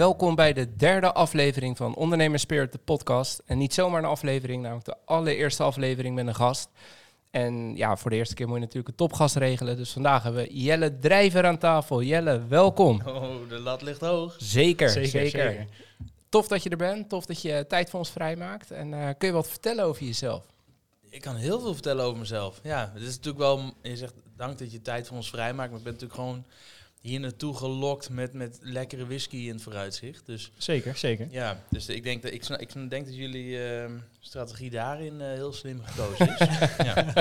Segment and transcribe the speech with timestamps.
[0.00, 3.42] Welkom bij de derde aflevering van Ondernemer Spirit, de podcast.
[3.46, 6.68] En niet zomaar een aflevering, namelijk de allereerste aflevering met een gast.
[7.30, 9.76] En ja, voor de eerste keer moet je natuurlijk een topgast regelen.
[9.76, 12.02] Dus vandaag hebben we Jelle Drijver aan tafel.
[12.02, 13.00] Jelle, welkom.
[13.06, 14.34] Oh, de lat ligt hoog.
[14.38, 15.10] Zeker, zeker.
[15.10, 15.66] Zeker, zeker.
[16.28, 17.08] Tof dat je er bent.
[17.08, 18.70] Tof dat je tijd voor ons vrijmaakt.
[18.70, 20.44] En eh, kun je wat vertellen over jezelf?
[21.08, 22.60] Ik kan heel veel vertellen over mezelf.
[22.62, 25.78] Ja, het is natuurlijk wel, je zegt dank dat je tijd voor ons vrijmaakt, maar
[25.78, 26.44] ik ben natuurlijk gewoon
[27.00, 30.26] hier naartoe gelokt met, met lekkere whisky in het vooruitzicht.
[30.26, 31.26] Dus Zeker, zeker.
[31.30, 35.52] ja, dus ik denk dat, ik, ik denk dat jullie ehm, strategie daarin eh, heel
[35.52, 36.38] slim gekozen is.
[36.88, 37.12] ja.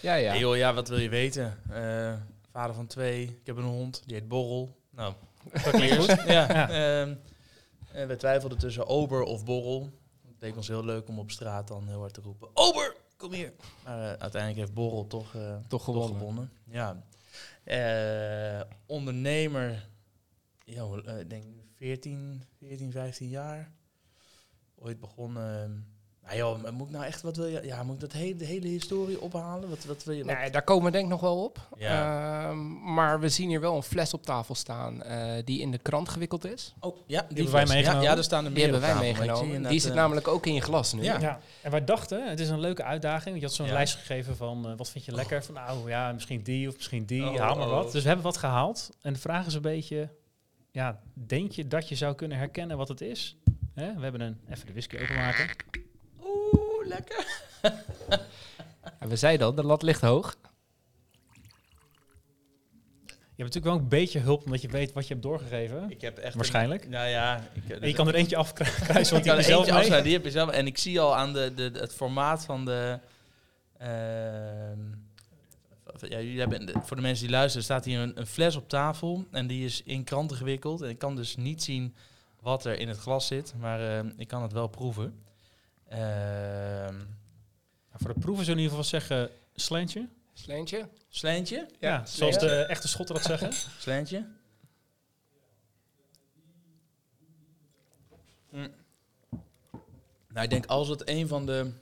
[0.00, 0.30] Ja, ja.
[0.30, 1.58] Hey joh, ja, wat wil je weten?
[1.70, 2.14] Eh,
[2.52, 4.76] vader van twee, ik heb een hond, die heet Borrel.
[4.90, 5.14] Nou,
[5.52, 6.06] Dat klinkt goed.
[6.26, 6.68] ja, Ja.
[6.70, 7.14] ehm,
[8.08, 9.90] we twijfelden tussen Ober of Borrel.
[10.26, 13.32] Het leek ons heel leuk om op straat dan heel hard te roepen: Ober, kom
[13.32, 13.52] hier!
[13.84, 16.50] Maar eh, uiteindelijk heeft Borrel toch, eh, Toch gewonnen.
[16.70, 17.02] Ja.
[17.66, 19.90] Eh, ondernemer,
[20.64, 23.72] eh, ik denk 14, 14, 15 jaar.
[24.74, 25.95] Ooit begonnen.
[26.26, 27.60] Nou joh, maar moet ik nou echt, wat wil je?
[27.64, 29.68] Ja, moet ik dat hele, de hele historie ophalen?
[29.68, 30.24] Wat, wat wil je?
[30.24, 31.68] wat- Nee, daar komen we denk ik nog wel op.
[31.76, 32.48] Ja.
[32.48, 35.78] Ehm, maar we zien hier wel een fles op tafel staan eh, die in de
[35.78, 36.74] krant gewikkeld is.
[36.80, 38.02] Oh, ja, die, hebben wij meegenomen.
[38.02, 39.70] Ja, ja, daar staan er Die meer hebben op wij tafel, meegenomen.
[39.70, 41.02] Die zit eh, namelijk ook in je glas nu.
[41.02, 41.18] Ja.
[41.20, 43.36] Ja, en wij dachten, het is een leuke uitdaging.
[43.36, 43.72] Je had zo'n Ja.
[43.72, 45.44] lijst gegeven van eh, wat vind je lekker?
[45.44, 47.72] Van nou ja, misschien die of misschien die, Oh, haal maar oh.
[47.72, 47.92] wat.
[47.92, 48.90] Dus we hebben wat gehaald.
[49.02, 50.08] En de vraag is een beetje,
[50.70, 53.36] ja, denk je dat je zou kunnen herkennen wat het is?
[53.74, 53.94] Hè?
[53.94, 55.48] We hebben een, even de whisky openmaken.
[56.86, 57.26] Oeh, lekker.
[58.98, 60.36] En we zeiden al, de lat ligt hoog.
[63.06, 65.90] Je hebt natuurlijk wel een beetje hulp omdat je weet wat je hebt doorgegeven.
[65.90, 66.84] Ik heb echt Waarschijnlijk.
[66.84, 69.36] Een, nou ja, ik, En je kan er eentje afkruisen, want ik die kan heb
[69.36, 70.50] er je zelf eentje die heb je zelf.
[70.50, 72.98] En ik zie al aan de, de, het formaat van de.
[73.78, 74.78] ehm,
[75.86, 78.68] v- ja, jullie hebben, voor de mensen die luisteren, staat hier een, een fles op
[78.68, 79.24] tafel.
[79.30, 80.82] En die is in kranten gewikkeld.
[80.82, 81.94] En ik kan dus niet zien
[82.40, 83.54] wat er in het glas zit.
[83.58, 85.14] Maar ehm, ik kan het wel proeven.
[85.88, 86.96] Ehm
[87.88, 90.08] Nou, voor de proeven zullen we in ieder geval zeggen slentje.
[90.32, 90.88] Sleentje?
[91.08, 91.66] Sleentje?
[91.78, 93.52] Ja, zoals de echte schotten dat zeggen.
[93.78, 94.26] Sleentje?
[98.50, 98.74] Mm.
[100.28, 101.72] Nou, ik denk als het een van de...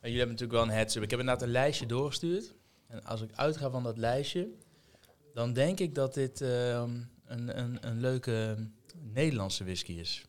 [0.00, 1.02] Jullie hebben natuurlijk wel een heads-up.
[1.02, 2.54] Ik heb inderdaad een lijstje doorgestuurd.
[2.86, 4.48] En als ik uitga van dat lijstje,
[5.34, 8.56] dan denk ik dat dit ehm, een, een, een leuke
[8.96, 10.24] Nederlandse whisky is.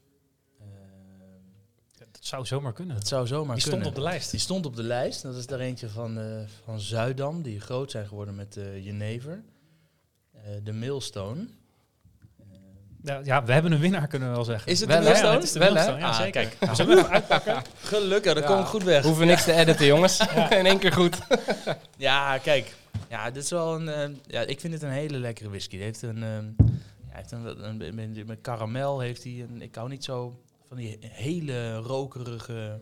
[2.21, 2.95] Dat zou zomaar kunnen.
[2.95, 3.81] dat zou zomaar Die kunnen.
[3.81, 4.31] stond op de lijst.
[4.31, 5.21] Die stond op de lijst.
[5.21, 6.25] Dat is er eentje van, eh
[6.63, 9.43] van Zuidam, die groot zijn geworden met eh jenever.
[10.33, 11.47] Eh, de Millstone.
[13.03, 14.71] Ja, ja, we hebben een winnaar, kunnen we wel zeggen.
[14.71, 15.09] Is het Wel, de hè?
[15.09, 15.35] Millstone?
[15.35, 15.73] het is de Wel?
[15.73, 16.31] Millstone, ja, Ah, zeker.
[16.47, 16.69] kijk.
[16.69, 17.61] We zullen hem even uitpakken.
[17.81, 18.47] Gelukkig, dan Ja.
[18.49, 19.03] kom ik goed weg.
[19.03, 20.19] Hoeven niks te editen, jongens.
[20.59, 21.17] In één keer goed.
[21.97, 22.75] Ja, kijk.
[23.09, 23.89] Ja, dit is wel een...
[23.89, 25.75] eh, ja, ik vind het een hele lekkere whisky.
[25.75, 26.23] Die heeft een...
[26.23, 26.45] ehm,
[27.09, 29.61] ja, heeft een, een, een- een- met karamel heeft hij een...
[29.61, 30.39] Ik hou niet zo
[30.71, 32.79] van die hele rokerige...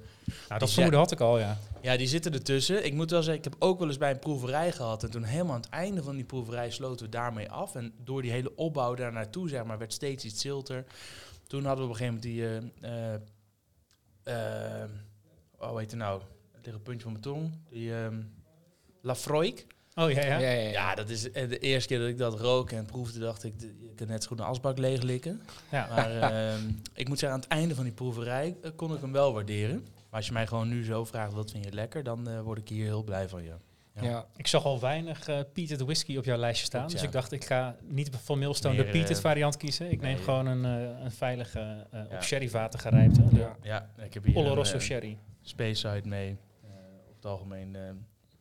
[0.47, 1.57] Nou, dat vermoeden had ik al, ja.
[1.81, 2.85] Ja, die zitten ertussen.
[2.85, 5.03] Ik moet wel zeggen, ik heb ook wel eens bij een proeverij gehad.
[5.03, 7.75] En toen helemaal aan het einde van die proeverij sloten we daarmee af.
[7.75, 10.85] En door die hele opbouw daar naartoe, zeg maar, werd steeds iets zilter.
[11.47, 12.91] Toen hadden we op een gegeven moment die...
[14.23, 16.21] eh, oh, heet het nou?
[16.51, 17.57] Het ligt een puntje van mijn tong.
[17.69, 18.21] Die ehm
[19.01, 19.65] Lafroik.
[19.99, 20.39] Oh ja, ja.
[20.39, 20.69] Ja, ja, ja.
[20.69, 23.53] Ja, dat is eh, de eerste keer dat ik dat rook en proefde, dacht ik,
[23.59, 25.41] je kunt net zo goed een asbak leeglikken.
[25.71, 25.87] Ja.
[25.95, 26.61] Maar ehm,
[26.93, 29.75] ik moet zeggen, aan het einde van die proeverij eh, kon ik hem wel waarderen.
[29.81, 32.57] Maar als je mij gewoon nu zo vraagt, wat vind je lekker, dan eh, word
[32.57, 33.53] ik hier heel blij van je.
[33.93, 34.09] Ja.
[34.09, 34.25] Ja.
[34.35, 36.87] Ik zag al weinig eh Peated whisky op jouw lijstje staan.
[36.87, 37.05] Dus ja.
[37.05, 39.91] ik dacht, ik ga niet van Millstone Meer, de Peated variant kiezen.
[39.91, 40.23] Ik neem nee.
[40.23, 41.59] gewoon een, eh, een veilige,
[41.91, 42.15] eh, Ja.
[42.15, 43.23] op sherryvaten gerijpte.
[43.31, 43.55] Ja.
[43.61, 45.17] Ja, ik heb hier Oloroso een sherry.
[45.41, 46.37] Space Side mee.
[46.63, 46.69] Eh,
[47.09, 47.81] op het algemeen eh,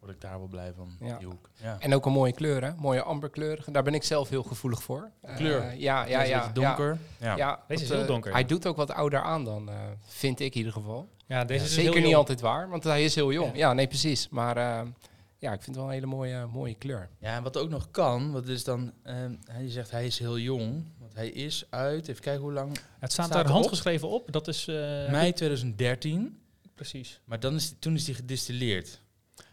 [0.09, 1.19] word ik daar wel blij van, Ja.
[1.19, 1.51] die hoek.
[1.63, 1.77] Ja.
[1.81, 2.71] En ook een mooie kleur, hè?
[2.77, 3.65] Mooie amberkleur.
[3.73, 5.11] Daar ben ik zelf heel gevoelig voor.
[5.23, 5.63] Eh, Kleur?
[5.63, 6.51] ja, ja, Ja, ja.
[6.53, 6.99] donker.
[7.19, 7.27] Ja.
[7.31, 8.33] Ja, ja Deze is heel eh, donker.
[8.33, 9.75] Hij doet ook wat ouder aan dan, eh,
[10.07, 11.09] vind ik in ieder geval.
[11.27, 12.17] Ja, deze Ja, is zeker heel niet jong.
[12.21, 13.51] altijd waar, want hij is heel jong.
[13.53, 13.59] Ja.
[13.59, 14.29] Ja, nee, precies.
[14.29, 14.87] Maar eh,
[15.39, 17.09] ja, ik vind het wel een hele mooie, mooie kleur.
[17.19, 19.15] Ja, en wat ook nog kan, wat is dan, eh,
[19.51, 22.69] hij zegt hij is heel jong, want hij is uit, even kijken hoe lang,
[22.99, 24.33] Het staat, Staat daar handgeschreven op.
[24.33, 24.69] Dat is...
[24.69, 24.75] eh,
[25.11, 26.39] mei 2013,
[26.75, 27.21] Precies.
[27.25, 29.01] maar dan is, toen is hij gedistilleerd.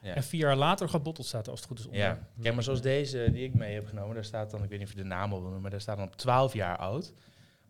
[0.06, 0.16] Ja.
[0.16, 2.02] En vier jaar later gebotteld staat er als het goed is onder.
[2.02, 4.80] Ja, kijk, maar zoals deze die ik mee heb genomen, daar staat dan, ik weet
[4.80, 7.14] niet of je de naam wil noemen, maar daar staat dan op 12 jaar oud.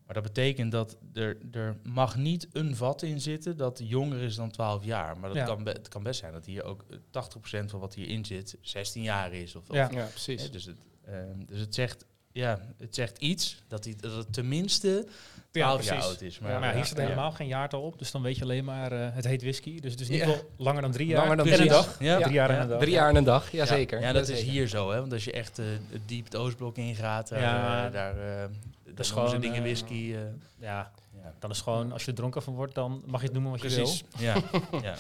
[0.06, 4.36] Maar dat betekent dat er, er mag niet een vat in zitten dat jonger is
[4.36, 5.20] dan 12 jaar.
[5.20, 5.46] Maar dat Ja.
[5.46, 8.58] kan, be- het kan best zijn dat hier ook eh, 80% van wat hierin zit
[8.62, 9.56] 16 jaar is.
[9.56, 9.86] Of, Ja.
[9.86, 10.42] of- Ja, precies.
[10.44, 12.06] hè, dus, het, ehm, dus het zegt,
[12.36, 15.06] ja, het zegt iets dat, die, dat het tenminste
[15.52, 16.40] 12 jaar oud is.
[16.40, 17.04] Maar, ja, hier staat ja.
[17.04, 19.80] helemaal geen jaartal op, dus dan weet je alleen maar, eh, het heet whisky.
[19.80, 20.26] Dus het is niet Ja.
[20.26, 21.18] wel langer dan drie jaar.
[21.22, 22.00] Langer dan en een drie dag.
[22.00, 22.62] Ja, Drie jaar en ja.
[22.62, 22.80] een dag.
[22.80, 24.02] Drie jaar en een dag, jazeker.
[24.02, 25.00] Ja, dat is hier zo, hè?
[25.00, 27.86] Want als je echt eh, het diep het Oostblok ingaat, daar, Ja.
[27.86, 28.50] eh, daar, eh
[28.86, 30.14] dat is gewoon dingen whisky.
[30.14, 30.20] eh,
[30.60, 30.92] Ja,
[31.24, 31.34] ja.
[31.40, 33.62] dan is gewoon, als je er dronken van wordt, dan mag je het noemen wat
[33.62, 34.04] je Precies.
[34.18, 34.36] Ja.
[34.82, 34.96] ja.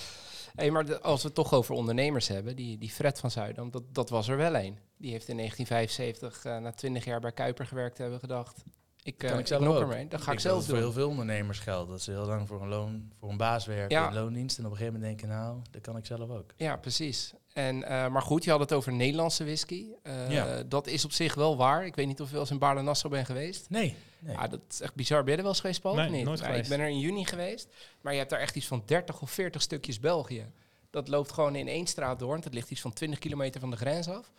[0.55, 3.71] Hey, maar de- als we het toch over ondernemers hebben, die, die Fred van Zuidam,
[3.71, 4.77] dat, dat was er wel een.
[4.97, 8.63] Die heeft in 1975, eh, na 20 jaar bij Kuiper gewerkt, hebben gedacht.
[9.03, 9.79] Ik, eh Kan ik zelf ook.
[9.79, 10.07] ermee.
[10.07, 10.67] Dat ga ik, zelf doen.
[10.69, 11.89] voor heel veel ondernemers geldt.
[11.89, 14.07] Dat ze heel lang voor een loon, voor een baas werken, Ja.
[14.07, 14.57] in loondienst.
[14.57, 16.51] En op een gegeven moment denken, nou, dat kan ik zelf ook.
[16.57, 17.33] Ja, precies.
[17.55, 19.85] En, eh, maar goed, je had het over Nederlandse whisky.
[20.03, 20.63] Eh, Ja.
[20.63, 21.85] Dat is op zich wel waar.
[21.85, 23.69] Ik weet niet of je wel eens in Baarle-Nassau bent geweest.
[23.69, 23.95] Nee.
[24.19, 24.35] nee.
[24.35, 25.23] Ja, dat is echt bizar.
[25.23, 25.95] Ben je er wel eens geweest, Paul?
[25.95, 26.25] Nee, niet?
[26.25, 26.71] nooit Nou, geweest.
[26.71, 27.67] Ik ben er in juni geweest.
[28.01, 30.45] Maar je hebt daar echt iets van 30 of 40 stukjes België.
[30.89, 32.29] Dat loopt gewoon in één straat door.
[32.29, 34.31] want Het ligt iets van 20 kilometer van de grens af.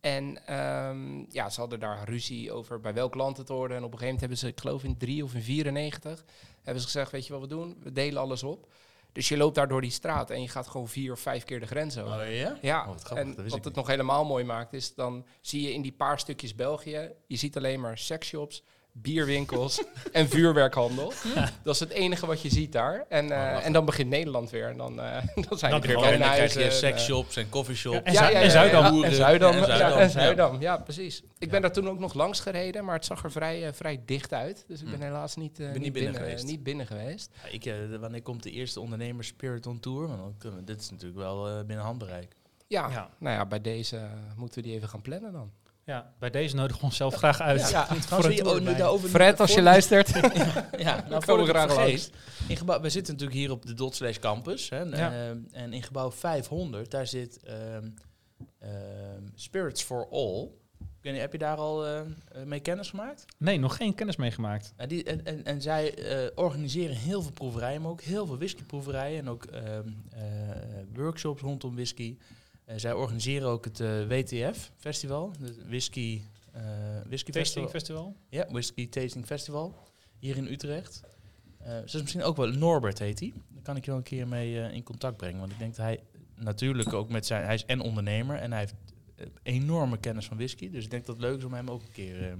[0.00, 3.74] En ehm, ja, ze hadden daar ruzie over bij welk land het hoorde.
[3.74, 6.24] En op een gegeven moment hebben ze, ik geloof in 3 of in 94,
[6.62, 7.76] hebben ze gezegd, weet je wat we doen?
[7.82, 8.68] We delen alles op.
[9.18, 11.60] Dus je loopt daar door die straat en je gaat gewoon vier of vijf keer
[11.60, 12.20] de grens over.
[12.26, 12.58] Oh ja?
[12.62, 15.72] Ja, Oh, wat grappig, en wat het nog helemaal mooi maakt is, dan zie je
[15.72, 18.62] in die paar stukjes België, je ziet alleen maar seksshops,
[19.02, 21.12] bierwinkels en vuurwerkhandel.
[21.62, 23.04] Dat is het enige wat je ziet daar.
[23.08, 23.62] En, eh, lachen.
[23.62, 24.68] en dan begint Nederland weer.
[24.68, 25.16] En dan, eh,
[25.48, 28.12] dan zijn Dan er weer En dan krijg je en, eh, seksshops en coffeeshops.
[28.12, 29.04] Ja, en Zuidam.
[29.04, 29.52] en Zuidam.
[29.54, 30.08] En Ja, Zuidam, en ja.
[30.08, 30.60] Zuidam.
[30.60, 31.22] Ja, precies.
[31.38, 34.02] Ik ben daar toen ook nog langs gereden, maar het zag er vrij, eh, vrij
[34.06, 34.64] dicht uit.
[34.68, 35.02] Dus ik ben Hm.
[35.04, 36.44] helaas niet, eh, niet niet, binnen binnen, geweest.
[36.46, 37.30] niet binnen geweest.
[37.44, 40.06] Ja, ik, eh, wanneer komt de eerste ondernemer Spirit on Tour?
[40.06, 42.36] Want dan kunnen we- dit is natuurlijk wel eh, binnen handbereik.
[42.66, 43.08] Ja, Ja.
[43.18, 44.02] nou ja, bij deze eh,
[44.36, 45.50] moeten we die even gaan plannen dan.
[45.88, 47.70] Ja, bij deze nodigen we onszelf graag uit.
[47.70, 48.98] Ja, voor een tour bij.
[48.98, 50.08] Fred, als je luistert.
[50.78, 52.10] Ja, nou, voor we ik graag het vergeet.
[52.48, 54.68] In gebouw, we zitten natuurlijk hier op de Dot Slash Campus.
[54.68, 55.28] Hè, Ja.
[55.28, 57.88] ehm, en in gebouw 500, daar zit ehm,
[58.58, 60.48] ehm, Spirits for All.
[61.02, 62.06] Niet, heb je daar al eh, eh,
[62.44, 63.24] mee kennis gemaakt?
[63.38, 64.72] Nee, nog geen kennis meegemaakt.
[64.76, 68.36] En, die, en, en, en zij eh, organiseren heel veel proeverijen, maar ook heel veel
[68.38, 70.20] whiskyproeverijen en ook ehm, eh,
[70.94, 72.16] workshops rondom whisky.
[72.68, 76.20] Eh, zij organiseren ook het eh, WTF-festival, het Whisky,
[76.52, 76.62] eh
[77.06, 77.68] whisky Tasting Festival.
[77.68, 78.16] Festival.
[78.28, 79.74] Ja, Whisky Tasting Festival,
[80.18, 81.02] hier in Utrecht.
[81.64, 83.32] Dat is misschien ook wel, Norbert heet hij.
[83.48, 85.84] Daar kan ik je wel een keer mee in contact brengen, want ik denk dat
[85.84, 86.00] hij
[86.34, 88.74] natuurlijk ook met zijn, hij is en ondernemer en hij heeft
[89.42, 90.70] enorme kennis van whisky.
[90.70, 92.32] Dus ik denk dat het leuk is om hem ook een keer eh,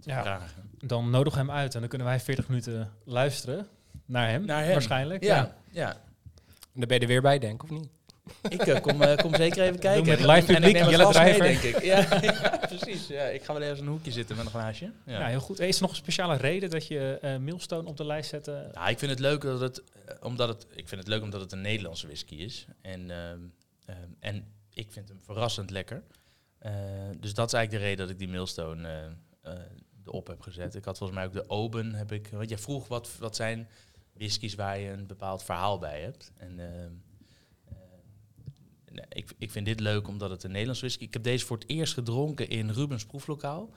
[0.00, 0.22] te Ja.
[0.22, 0.70] vragen.
[0.78, 3.66] Dan nodigen we hem uit en dan kunnen wij 40 minuten luisteren
[4.06, 4.44] naar hem.
[4.44, 4.72] Naar hem.
[4.72, 5.22] Waarschijnlijk.
[5.24, 5.96] Ja, ja.
[6.72, 7.88] Daar ben je er weer bij, denk ik, of niet?
[8.48, 10.06] Ik eh, kom, eh, kom zeker even kijken.
[10.06, 11.82] met En- live en ik publiek, neem een Jelle mee, denk ik.
[11.82, 13.06] Ja, ja, precies.
[13.06, 14.90] Ja, ik ga wel even in een hoekje zitten met een glaasje.
[15.06, 15.18] Ja.
[15.18, 15.60] Ja, heel goed.
[15.60, 18.70] Is er nog een speciale reden dat je eh Millstone op de lijst zette?
[18.74, 19.82] Nou, ik vind het leuk dat het,
[20.20, 22.66] omdat het, ik vind het leuk omdat het een Nederlandse whisky is.
[22.82, 23.38] En, ehm,
[23.84, 26.02] ehm, en ik vind hem verrassend lekker.
[27.20, 28.88] Dus dat is eigenlijk de reden dat ik die Millstone
[29.42, 29.52] eh,
[30.06, 30.74] erop heb gezet.
[30.74, 33.68] Ik had volgens mij ook de Oben, heb ik, want jij vroeg wat, wat zijn
[34.12, 36.32] whiskies waar je een bepaald verhaal bij hebt.
[36.36, 36.86] En ehm, eh,
[38.94, 41.04] nee, ik, ik vind dit leuk omdat het een Nederlands whisky.
[41.04, 43.70] Ik heb deze voor het eerst gedronken in Rubens proeflokaal.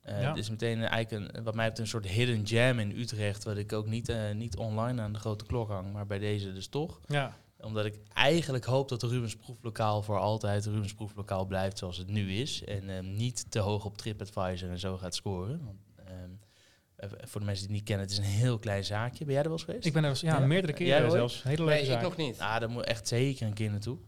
[0.00, 0.28] Eh Ja.
[0.28, 3.44] Het is meteen een, eigenlijk een, wat mij betreft een soort hidden jam in Utrecht,
[3.44, 6.52] wat ik ook niet, eh, niet online aan de grote klok hang, maar bij deze
[6.52, 7.00] dus toch.
[7.06, 7.36] Ja.
[7.60, 12.08] Omdat ik eigenlijk hoop dat de Rubens proeflokaal voor altijd Rubens proeflokaal blijft zoals het
[12.08, 12.64] nu is.
[12.64, 15.64] En ehm, niet te hoog op TripAdvisor en zo gaat scoren.
[15.64, 16.30] Want, ehm,
[16.96, 19.24] eh, voor de mensen die het niet kennen, het is een heel klein zaakje.
[19.24, 19.86] Ben jij er wel eens geweest?
[19.86, 20.46] Ik ben er ja, Ja.
[20.46, 21.42] meerdere keren zelfs.
[21.42, 22.38] Hele leuke Nee, ik nog niet.
[22.38, 23.98] Ah, daar moet echt zeker een keer naartoe.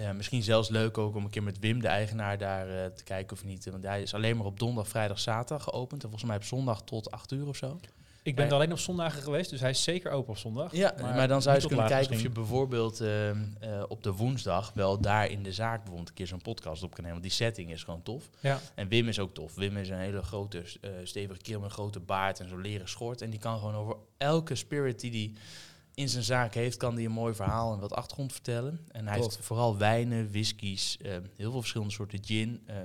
[0.00, 3.04] Ja, misschien zelfs leuk ook om een keer met Wim, de eigenaar, daar eh, te
[3.04, 3.70] kijken of niet.
[3.70, 6.02] Want hij is alleen maar op donderdag, vrijdag, zaterdag geopend.
[6.02, 7.80] En volgens mij op zondag tot 8 uur of zo.
[8.22, 10.72] Ik ben er alleen op zondagen geweest, dus hij is zeker open op zondag.
[10.72, 14.12] Ja, maar, dan zou je eens kunnen kijken of je bijvoorbeeld ehm, eh, op de
[14.12, 17.20] woensdag wel daar in de zaak bijvoorbeeld een keer zo'n podcast op kan nemen.
[17.20, 18.30] Want die setting is gewoon tof.
[18.40, 18.60] Ja.
[18.74, 19.54] En Wim is ook tof.
[19.54, 20.62] Wim is een hele grote,
[21.02, 23.22] stevige kerel met een grote baard en zo'n leren schort.
[23.22, 25.32] En die kan gewoon over elke spirit die hij
[25.94, 28.80] in zijn zaak heeft, kan die een mooi verhaal en wat achtergrond vertellen.
[28.88, 32.76] En hij heeft vooral wijnen, whiskies, eh, heel veel verschillende soorten gin, eh,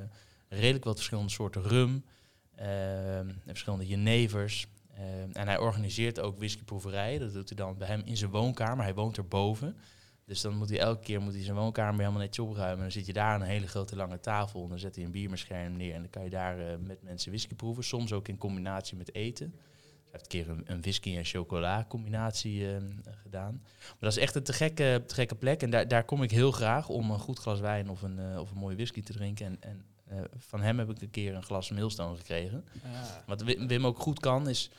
[0.48, 2.04] redelijk wat verschillende soorten rum,
[2.56, 4.68] eh, en verschillende jenevers.
[4.96, 7.20] Eh, en hij organiseert ook whiskyproeverijen.
[7.20, 8.84] Dat doet hij dan bij hem in zijn woonkamer.
[8.84, 9.76] Hij woont erboven.
[10.26, 12.76] Dus dan moet hij elke keer moet hij zijn woonkamer helemaal netjes opruimen.
[12.78, 14.64] En dan zit je daar aan een hele grote lange tafel.
[14.64, 15.94] En dan zet hij een bierscherm neer.
[15.94, 17.84] En dan kan je daar eh, met mensen whisky proeven.
[17.84, 19.56] Soms ook in combinatie met eten.
[20.16, 22.82] Heeft een keer een, een whisky en chocola combinatie eh,
[23.24, 23.62] gedaan.
[23.64, 25.62] Maar dat is echt een te gekke, te gekke plek.
[25.62, 28.40] En daar, daar kom ik heel graag om een goed glas wijn of een, eh,
[28.40, 29.46] of een mooie whisky te drinken.
[29.46, 32.66] En, en eh, van hem heb ik een keer een glas Millstone gekregen.
[33.26, 34.70] Wat Wim, Wim ook goed kan, is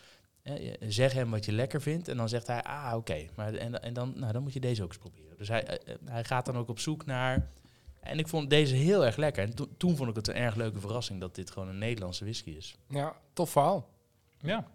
[0.81, 2.09] zeg hem wat je lekker vindt.
[2.09, 3.27] En dan zegt hij, ah, oké.
[3.35, 5.37] Maar En, en dan, nou, dan moet je deze ook eens proberen.
[5.37, 7.49] Dus hij, hij gaat dan ook op zoek naar...
[8.01, 9.43] En ik vond deze heel erg lekker.
[9.43, 12.25] En to- toen vond ik het een erg leuke verrassing dat dit gewoon een Nederlandse
[12.25, 12.77] whisky is.
[12.89, 13.89] Ja, tof verhaal.
[14.41, 14.67] Ja.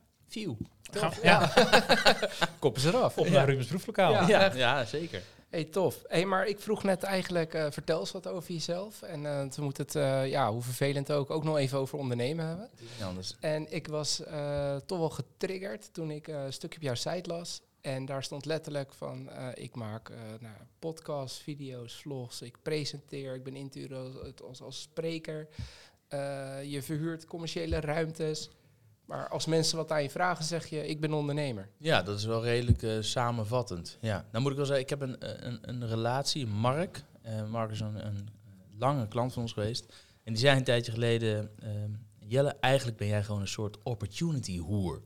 [0.91, 1.53] Gaan- ja.
[2.59, 3.17] Koppen ze eraf.
[3.17, 4.11] Op naar Rubens proeflokaal.
[4.11, 4.27] Ja.
[4.27, 5.21] Ja, ja, zeker.
[5.49, 6.01] Hey, tof.
[6.07, 9.01] Hey, maar ik vroeg net eigenlijk, eh, vertel eens wat over jezelf.
[9.01, 12.45] En eh toen moet het, eh, ja, hoe vervelend ook, ook nog even over ondernemen
[12.45, 12.69] hebben.
[13.03, 13.35] Anders.
[13.39, 17.29] En ik was eh, toch wel getriggerd toen ik eh, een stukje op jouw site
[17.29, 17.61] las.
[17.81, 23.35] En daar stond letterlijk van, eh, ik maak eh nou, podcasts, video's, vlogs, ik presenteer,
[23.35, 25.47] ik ben intuïtief als, als, als spreker.
[26.07, 28.49] Eh, je verhuurt commerciële ruimtes.
[29.11, 31.69] Maar als mensen wat aan je vragen, zeg je, ik ben ondernemer.
[31.77, 33.97] Ja, dat is wel redelijk eh, samenvattend.
[34.01, 34.25] Ja.
[34.31, 37.03] Dan moet ik wel zeggen, ik heb een, eh, een, een relatie, Mark.
[37.21, 38.29] Eh, Mark is een, een
[38.77, 39.85] lange klant van ons geweest.
[40.23, 44.57] En die zei een tijdje geleden, ehm, Jelle, eigenlijk ben jij gewoon een soort opportunity
[44.57, 45.01] hoer.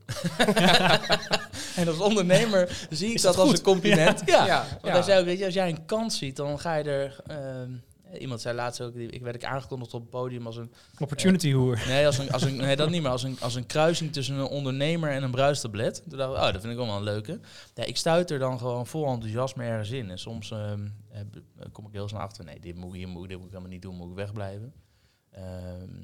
[1.76, 4.22] en als ondernemer zie ik Is dat, dat als een compliment.
[4.26, 4.46] Ja.
[4.46, 6.84] ja, Want hij zei ook, weet je, als jij een kans ziet, dan ga je
[6.84, 7.22] er...
[8.10, 11.52] ehm, iemand zei laatst ook, ik werd ik aangekondigd op het podium als een Opportunity
[11.52, 11.82] hoer.
[11.86, 13.10] Nee, als een, als een, nee, dat niet meer.
[13.10, 16.02] Als een, als een kruising tussen een ondernemer en een bruistablet.
[16.08, 17.40] Toen dacht ik, oh, dat vind ik wel een leuke.
[17.74, 20.10] Ja, ik stuit er dan gewoon vol enthousiasme ergens in.
[20.10, 21.20] En soms ehm, eh,
[21.72, 23.52] kom ik heel snel achter, nee, dit moet, ik- hier moet, ik- dit moet ik
[23.52, 24.72] helemaal niet doen, moet ik wegblijven.
[25.30, 25.94] Ehm,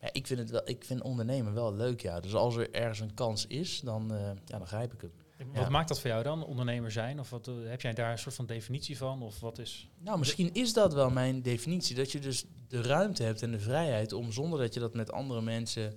[0.00, 2.20] maar ik vind, het wel, ik vind ondernemen wel leuk, ja.
[2.20, 5.10] Dus als er ergens een kans is, dan, eh, ja, dan grijp ik hem.
[5.52, 7.20] Wat maakt dat voor jou dan, ondernemer zijn?
[7.20, 9.22] Of wat, eh, heb jij daar een soort van definitie van?
[9.22, 9.88] Of wat is...
[9.98, 11.96] Nou, misschien is dat wel mijn definitie.
[11.96, 15.12] Dat je dus de ruimte hebt en de vrijheid om zonder dat je dat met
[15.12, 15.94] andere mensen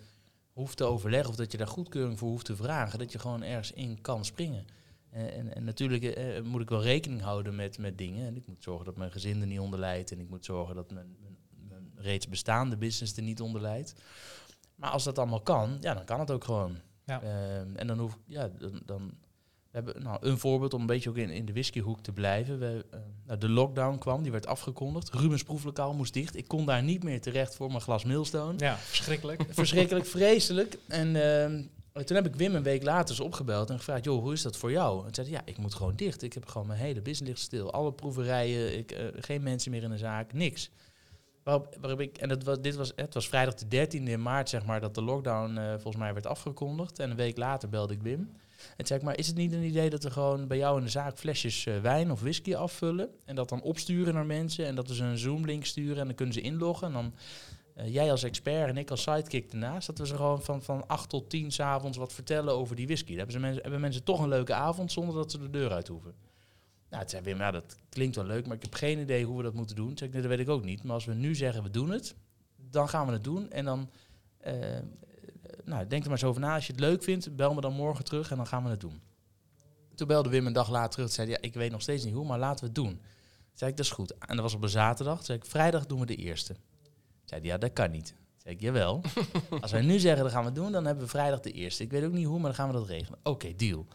[0.54, 3.44] hoeft te overleggen of dat je daar goedkeuring voor hoeft te vragen, dat je gewoon
[3.44, 4.66] ergens in kan springen.
[5.10, 8.28] En, en, en natuurlijk eh, moet ik wel rekening houden met, met dingen.
[8.28, 10.12] En ik moet zorgen dat mijn gezin er niet onder lijdt.
[10.12, 13.96] En ik moet zorgen dat mijn, mijn, mijn reeds bestaande business er niet onder lijdt.
[14.76, 16.78] Maar als dat allemaal kan, ja, dan kan het ook gewoon.
[17.06, 17.22] Ja.
[17.22, 19.14] Ehm, en dan hoef ja, dan, dan
[19.74, 22.60] we hebben nou, een voorbeeld om een beetje ook in, in de whiskyhoek te blijven.
[22.60, 25.10] We, eh, nou, de lockdown kwam, die werd afgekondigd.
[25.10, 26.36] Rubens proeflokaal moest dicht.
[26.36, 28.54] Ik kon daar niet meer terecht voor mijn glas Millstone.
[28.58, 29.44] Ja, verschrikkelijk.
[29.50, 30.78] Verschrikkelijk, vreselijk.
[30.88, 31.62] En ehm,
[32.06, 34.04] toen heb ik Wim een week later eens opgebeld en gevraagd...
[34.04, 35.08] joh, hoe is dat voor jou?
[35.08, 36.24] En zei hij, ja, ik moet gewoon dicht.
[36.24, 37.72] Ik heb gewoon mijn hele business ligt stil.
[37.72, 40.70] Alle proeverijen, ik, eh, geen mensen meer in de zaak, niks.
[41.44, 44.66] Waarop, waarop ik, en het was, dit was, het was vrijdag de 13e maart, zeg
[44.66, 47.00] maar, dat de lockdown eh, volgens mij werd afgekondigd.
[47.00, 48.30] En een week later belde ik Wim.
[48.78, 50.90] En ik, maar is het niet een idee dat we gewoon bij jou in de
[50.90, 53.10] zaak flesjes eh, wijn of whisky afvullen?
[53.26, 56.16] En dat dan opsturen naar mensen en dat we ze een Zoom-link sturen en dan
[56.16, 56.88] kunnen ze inloggen.
[56.88, 57.14] En dan
[57.76, 60.88] eh, jij als expert en ik als sidekick ernaast, dat we ze gewoon van, van
[60.88, 63.08] 8 tot 10 s'avonds wat vertellen over die whisky.
[63.08, 65.72] Dan hebben, ze mensen, hebben mensen toch een leuke avond zonder dat ze de deur
[65.72, 66.14] uit hoeven.
[66.90, 69.38] Nou, het zei Wim, ja, dat klinkt wel leuk, maar ik heb geen idee hoe
[69.38, 69.92] we dat moeten doen.
[69.92, 70.84] Ik, nee, dat weet ik ook niet.
[70.84, 72.16] Maar als we nu zeggen, we doen het,
[72.56, 73.52] dan gaan we het doen.
[73.52, 73.90] En dan,
[74.38, 74.56] eh,
[75.66, 76.56] nou, denk er maar eens over na.
[76.56, 78.82] Als je het leuk vindt, bel me dan morgen terug en dan gaan we het
[78.82, 79.02] doen.
[79.96, 81.06] Toen belde Wim een dag later terug.
[81.06, 82.94] Toen zei hij, ja, ik weet nog steeds niet hoe, maar laten we het doen.
[82.94, 84.18] Toen zei ik, dat is goed.
[84.18, 85.16] En dat was op een zaterdag.
[85.16, 86.54] Toen zei ik, vrijdag doen we de eerste.
[86.54, 86.62] Toen
[87.26, 88.08] zei hij, ja, dat kan niet.
[88.08, 89.02] Toen zei ik, jawel.
[89.62, 91.84] Als wij nu zeggen, dat gaan we doen, dan hebben we vrijdag de eerste.
[91.84, 93.20] Ik weet ook niet hoe, maar dan gaan we dat regelen.
[93.24, 93.88] Oké, deal.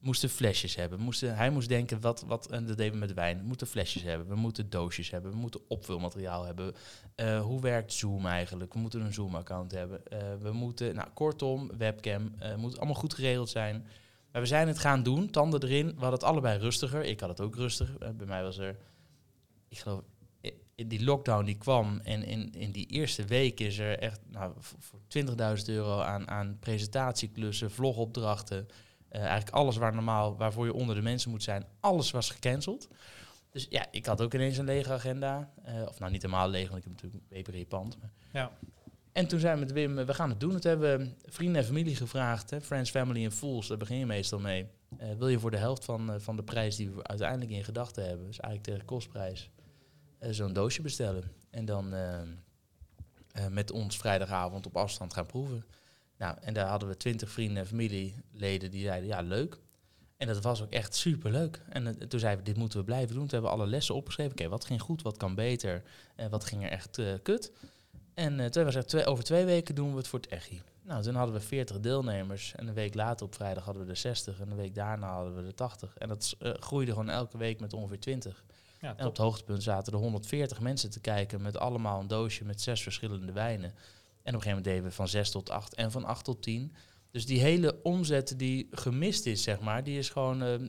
[0.00, 1.00] Moesten flesjes hebben.
[1.00, 3.38] Moesten, hij moest denken, wat, wat, en dat deden we met wijn.
[3.38, 6.74] We moeten flesjes hebben, we moeten doosjes hebben, we moeten opvulmateriaal hebben.
[7.14, 8.72] Eh, hoe werkt Zoom eigenlijk?
[8.72, 10.06] We moeten een Zoom-account hebben.
[10.06, 13.86] Eh, we moeten, nou, kortom, webcam, eh moet allemaal goed geregeld zijn.
[14.32, 15.86] Maar we zijn het gaan doen, tanden erin.
[15.86, 17.04] We hadden het allebei rustiger.
[17.04, 17.98] Ik had het ook rustig.
[17.98, 18.76] Bij mij was er,
[19.68, 20.02] ik geloof,
[20.86, 25.00] die lockdown die kwam en in, in die eerste week is er echt nou, voor
[25.58, 28.66] 20.000 euro aan, aan presentatieklussen, vlogopdrachten.
[29.08, 32.88] Eh, eigenlijk alles waar normaal, waarvoor je onder de mensen moet zijn, alles was gecanceld.
[33.50, 35.52] Dus ja, ik had ook ineens een lege agenda.
[35.62, 37.22] Eh, of nou, niet helemaal leeg, want ik heb natuurlijk
[37.70, 37.92] een.
[38.00, 38.50] Maar Ja.
[39.12, 40.54] en toen zijn we met Wim, eh, we gaan het doen.
[40.54, 42.50] Het hebben we vrienden en familie gevraagd.
[42.50, 44.66] Hè, Friends, Family en Fools, daar begin je meestal mee.
[45.18, 48.26] Wil je voor de helft van, van de prijs die we uiteindelijk in gedachten hebben,
[48.26, 49.50] dus eigenlijk tegen kostprijs,
[50.30, 51.32] zo'n doosje bestellen.
[51.50, 51.94] En dan
[53.50, 55.64] met ons vrijdagavond op afstand gaan proeven.
[56.18, 59.58] Nou, en daar hadden we twintig vrienden en familieleden die zeiden, ja, leuk.
[60.16, 61.62] En dat was ook echt super leuk.
[61.68, 63.26] En eh, toen zeiden we, dit moeten we blijven doen.
[63.26, 64.32] Toen hebben we alle lessen opgeschreven.
[64.32, 65.82] Oké, wat ging goed, wat kan beter,
[66.14, 67.52] en wat ging er echt eh, kut.
[68.18, 70.62] En eh, toen hebben we twee, over twee weken doen we het voor het EGI.
[70.82, 72.54] Nou, toen hadden we 40 deelnemers.
[72.56, 74.40] En een week later op vrijdag hadden we er 60.
[74.40, 75.96] En een week daarna hadden we er 80.
[75.98, 78.44] En dat eh, groeide gewoon elke week met ongeveer 20.
[78.80, 82.44] Ja, En op het hoogtepunt zaten er 140 mensen te kijken met allemaal een doosje
[82.44, 83.74] met zes verschillende wijnen.
[84.22, 86.42] En op een gegeven moment deden we van 6 tot 8 en van 8 tot
[86.42, 86.72] 10.
[87.10, 90.60] Dus die hele omzet die gemist is, zeg maar, die is gewoon eh, eh,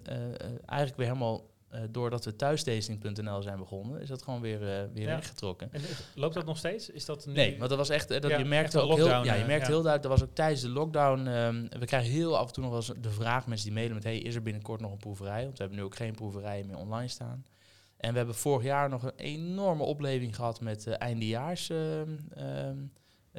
[0.66, 5.08] eigenlijk weer helemaal eh, doordat we thuistasting.nl zijn begonnen, is dat gewoon weer, eh, weer
[5.08, 5.16] Ja.
[5.16, 5.74] weggetrokken.
[5.74, 6.90] En eh, loopt dat nog steeds?
[6.90, 7.34] Is dat nu...
[7.34, 9.42] Nee, want dat was echt, eh, dat Ja, je merkte ook heel, lockdown, ja, je
[9.42, 9.72] eh, merkte ja.
[9.72, 12.64] heel duidelijk, dat was ook tijdens de lockdown, ehm, we krijgen heel af en toe
[12.64, 14.98] nog wel eens de vraag, mensen die mailen met, hey, is er binnenkort nog een
[14.98, 15.44] proeverij?
[15.44, 17.46] Want we hebben nu ook geen proeverijen meer online staan.
[17.98, 22.48] En we hebben vorig jaar nog een enorme opleving gehad met eh, eindejaars ehm, ehm,
[22.48, 22.70] eh,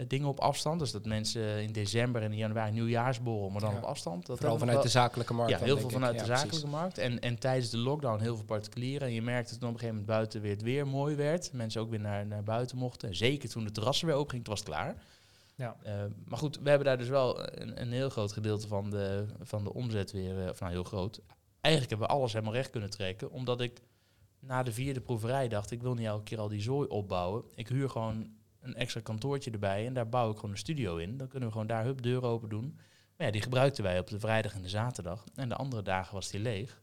[0.07, 0.79] dingen op afstand.
[0.81, 3.77] Dus dat mensen in december en in januari nieuwjaarsborrel, maar dan Ja.
[3.77, 4.27] op afstand.
[4.27, 5.51] Dat Vooral vanuit de zakelijke markt.
[5.51, 5.93] ja, heel veel ik.
[5.93, 6.43] vanuit Ja, de precies.
[6.45, 6.99] zakelijke markt.
[6.99, 9.09] En, en tijdens de lockdown heel veel particulieren.
[9.09, 11.53] En je merkte toen op een gegeven moment buiten weer het weer mooi werd.
[11.53, 13.09] Mensen ook weer naar, naar buiten mochten.
[13.09, 14.95] En zeker toen de terrassen weer open ging, toen was het klaar.
[15.55, 15.77] Ja.
[15.83, 15.93] Eh,
[16.25, 19.65] maar goed, we hebben daar dus wel een, een heel groot gedeelte van de, van
[19.65, 21.21] de omzet weer, eh, of nou heel groot.
[21.61, 23.31] Eigenlijk hebben we alles helemaal recht kunnen trekken.
[23.31, 23.81] Omdat ik
[24.39, 27.45] na de vierde proeverij dacht, ik wil niet elke keer al die zooi opbouwen.
[27.55, 28.27] Ik huur gewoon
[28.61, 31.17] een extra kantoortje erbij en daar bouw ik gewoon een studio in.
[31.17, 32.79] Dan kunnen we gewoon daar hup deur open doen.
[33.17, 35.25] Maar ja, die gebruikten wij op de vrijdag en de zaterdag.
[35.35, 36.83] En de andere dagen was die leeg.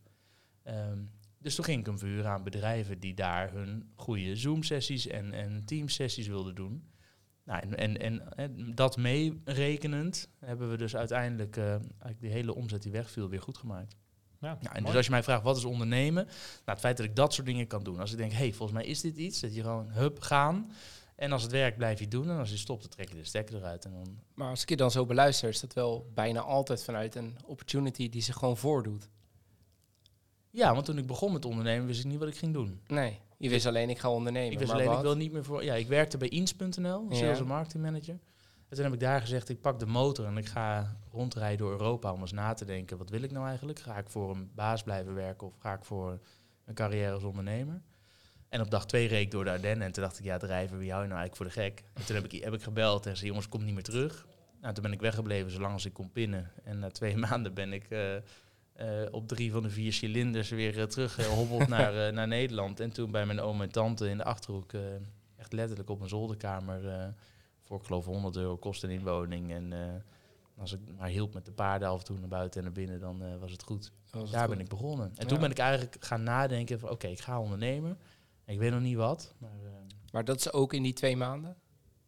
[0.64, 1.00] Ehm,
[1.38, 5.66] dus toen ging ik hem verhuren aan bedrijven die daar hun goede Zoom-sessies en, en
[5.66, 6.92] Teams-sessies wilden doen.
[7.44, 12.82] Nou, en, en, en, en dat meerekenend hebben we dus uiteindelijk eigenlijk die hele omzet
[12.82, 13.96] die wegviel weer goed gemaakt.
[14.40, 17.16] Ja, en dus als je mij vraagt wat is ondernemen, nou, het feit dat ik
[17.16, 18.00] dat soort dingen kan doen.
[18.00, 20.72] Als ik denk, hé, hey, volgens mij is dit iets, dat je gewoon hup gaan.
[21.18, 22.30] En als het werkt, blijf je het doen.
[22.30, 23.86] En als je stopt, dan trek je de stekker eruit.
[23.86, 27.16] En dan Maar als ik je dan zo beluister, is dat wel bijna altijd vanuit
[27.16, 29.10] een opportunity die zich gewoon voordoet.
[30.50, 32.82] Ja, want toen ik begon met ondernemen, wist ik niet wat ik ging doen.
[32.88, 34.52] Nee, je wist alleen ik ga ondernemen.
[34.52, 34.98] ik wist maar alleen, wat?
[35.00, 35.64] ik wil niet meer voor...
[35.64, 37.44] Ja, ik werkte bij Ins.nl, als sales Ja.
[37.44, 38.20] marketing manager.
[38.70, 41.72] En toen heb ik daar gezegd, ik pak de motor en ik ga rondrijden door
[41.72, 43.80] Europa om eens na te denken, wat wil ik nou eigenlijk?
[43.80, 46.20] Ga ik voor een baas blijven werken of ga ik voor
[46.66, 47.82] een carrière als ondernemer?
[48.58, 50.78] En op dag twee reed ik door de Ardennen en toen dacht ik, ja, drijven,
[50.78, 51.84] wie hou je nou eigenlijk voor de gek?
[51.94, 54.28] En toen heb ik, heb ik gebeld en zei, jongens, kom niet meer terug.
[54.62, 56.52] Nou, toen ben ik weggebleven zolang als ik kon pinnen.
[56.64, 58.22] En na twee maanden ben ik eh, eh,
[59.12, 62.80] op drie van de vier cilinders weer uh, teruggehobbeld naar, naar Nederland.
[62.80, 64.72] En toen bij mijn oom en tante in de Achterhoek,
[65.36, 67.14] echt letterlijk op een zolderkamer,
[67.64, 69.54] voor ik geloof 100 euro kost een inwoning.
[69.54, 69.74] En
[70.58, 73.00] als ik maar hielp met de paarden af en toe naar buiten en naar binnen,
[73.00, 73.92] dan was het goed.
[74.12, 74.50] Was het Daar goed.
[74.56, 75.06] ben ik begonnen.
[75.08, 75.26] En Ja.
[75.26, 77.98] toen ben ik eigenlijk gaan nadenken van, oké, ik ga ondernemen.
[78.48, 79.50] Ik weet nog niet wat, maar...
[79.64, 79.72] eh,
[80.12, 81.56] Maar dat is ook in die twee maanden?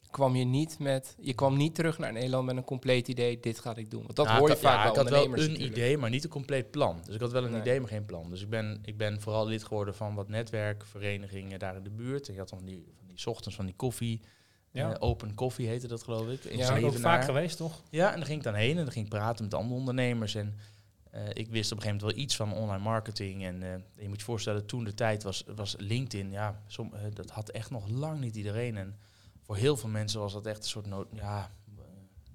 [0.10, 3.60] Kwam je niet met, je kwam niet terug naar Nederland met een compleet idee, dit
[3.60, 4.04] ga ik doen.
[4.04, 5.60] Want dat Nou, hoor je vaak ja, bij ik had wel een natuurlijk.
[5.64, 7.02] idee, maar niet een compleet plan.
[7.06, 7.60] Dus ik had wel een Nee.
[7.62, 8.30] idee, maar geen plan.
[8.30, 12.28] Dus ik ben, ik ben vooral lid geworden van wat netwerkverenigingen daar in de buurt.
[12.28, 14.22] Ik had dan die, van die ochtends van die koffie.
[14.72, 14.92] Ja.
[14.94, 16.44] eh, open koffie heette dat geloof ik.
[16.44, 17.82] In Ja, Zijn we ook vaak geweest, toch?
[17.90, 20.36] Ja, en dan ging ik dan heen en dan ging ik praten met andere ondernemers.
[20.36, 20.56] En
[21.10, 23.44] eh, ik wist op een gegeven moment wel iets van online marketing.
[23.44, 27.02] En eh, je moet je voorstellen, toen de tijd was, was LinkedIn, ja, som, eh,
[27.14, 28.78] dat had echt nog lang niet iedereen.
[28.78, 28.96] En
[29.42, 31.08] voor heel veel mensen was dat echt een soort nood.
[31.14, 31.52] Ja,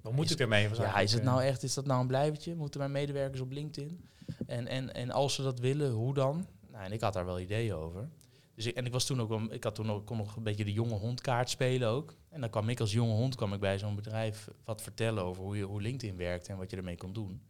[0.01, 0.69] Wat moet ik ermee?
[0.85, 2.55] Ja, is het nou echt, is dat nou een blijvertje?
[2.55, 4.05] Moeten mijn medewerkers op LinkedIn?
[4.47, 6.47] En, en, en als ze dat willen, hoe dan?
[6.71, 8.09] Nou, en ik had daar wel ideeën over.
[8.55, 10.43] Dus ik, en ik was toen ook, wel- ik had toen ook, kon nog een
[10.43, 12.15] beetje de jonge hondkaart spelen ook.
[12.29, 15.43] En dan kwam ik als jonge hond kwam ik bij zo'n bedrijf wat vertellen over
[15.43, 17.41] hoe, je, hoe LinkedIn werkt en wat je ermee kon doen.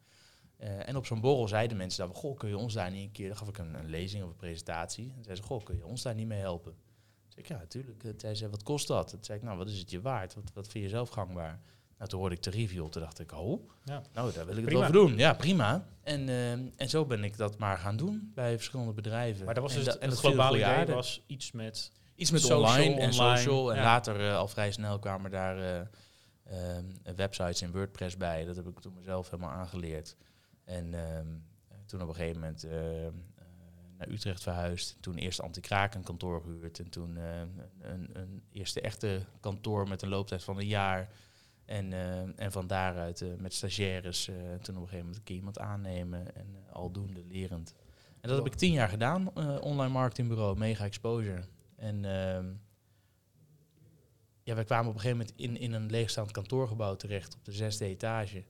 [0.65, 3.11] Eh, en op zo'n borrel zeiden mensen dan, goh, kun je ons daar niet een
[3.11, 5.05] keer, dan gaf ik een, een lezing of een presentatie.
[5.05, 6.71] En zeiden ze, goh, kun je ons daar niet mee helpen?
[6.71, 8.01] Toen zei ik, ja, natuurlijk.
[8.01, 9.07] Toen zei ze, wat kost dat?
[9.07, 10.33] Toen zei ik, nou, wat is het je waard?
[10.33, 11.59] Wat, wat vind je zelf gangbaar?
[11.97, 14.01] Nou, toen hoorde ik de review, toen dacht ik, oh, Ja.
[14.13, 15.17] nou, daar wil ik het wel voor doen.
[15.17, 15.87] Ja, prima.
[16.03, 19.45] En, eh, en zo ben ik dat maar gaan doen bij verschillende bedrijven.
[19.45, 21.91] Maar dat was en dus het, en het globale idee was iets met...
[22.15, 23.71] Iets met social, online en online, social.
[23.71, 23.83] En ja.
[23.83, 25.87] later eh, al vrij snel kwamen daar
[26.43, 26.57] eh,
[27.15, 28.45] websites in WordPress bij.
[28.45, 30.15] Dat heb ik toen mezelf helemaal aangeleerd.
[30.65, 31.27] En ehm,
[31.85, 33.13] toen op een gegeven moment eh, eh,
[33.97, 34.97] naar Utrecht verhuisd.
[34.99, 36.79] Toen eerst anti-kraak een kantoor gehuurd.
[36.79, 37.39] En toen eh,
[37.79, 41.09] een, een eerste echte kantoor met een looptijd van een jaar.
[41.65, 41.93] En,
[42.37, 44.25] en van daaruit met stagiaires
[44.61, 46.35] toen op een gegeven moment keer iemand aannemen.
[46.35, 47.73] En aldoende lerend.
[48.21, 49.33] En dat heb ik tien jaar gedaan.
[49.61, 51.43] online marketingbureau, mega exposure.
[51.75, 52.53] En ehm,
[54.43, 57.51] ja, wij kwamen op een gegeven moment in, in een leegstaand kantoorgebouw terecht op de
[57.51, 58.43] zesde etage.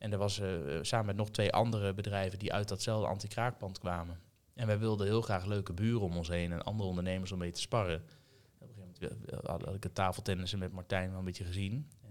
[0.00, 3.78] En er was eh, eh, samen met nog twee andere bedrijven die uit datzelfde anti-kraakpand
[3.78, 4.20] kwamen.
[4.54, 7.50] En wij wilden heel graag leuke buren om ons heen en andere ondernemers om mee
[7.50, 8.02] te sparren.
[8.58, 11.86] Op een gegeven moment eh, had ik het tafeltennissen met Martijn wel een beetje gezien.
[12.02, 12.10] En,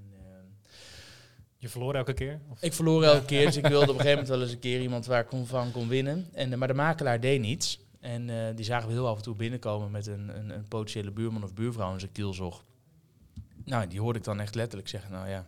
[1.57, 2.39] Je verloor elke keer?
[2.49, 2.61] Of?
[2.61, 4.81] ik verloor elke keer, dus ik wilde op een gegeven moment wel eens een keer
[4.81, 6.27] iemand waar ik kon, van kon winnen.
[6.33, 7.79] En, maar de makelaar deed niets.
[7.99, 11.43] En die zagen we heel af en toe binnenkomen met een, een, een potentiële buurman
[11.43, 12.65] of buurvrouw in zijn kielzog.
[13.65, 15.47] Nou, die hoorde ik dan echt letterlijk zeggen, nou ja,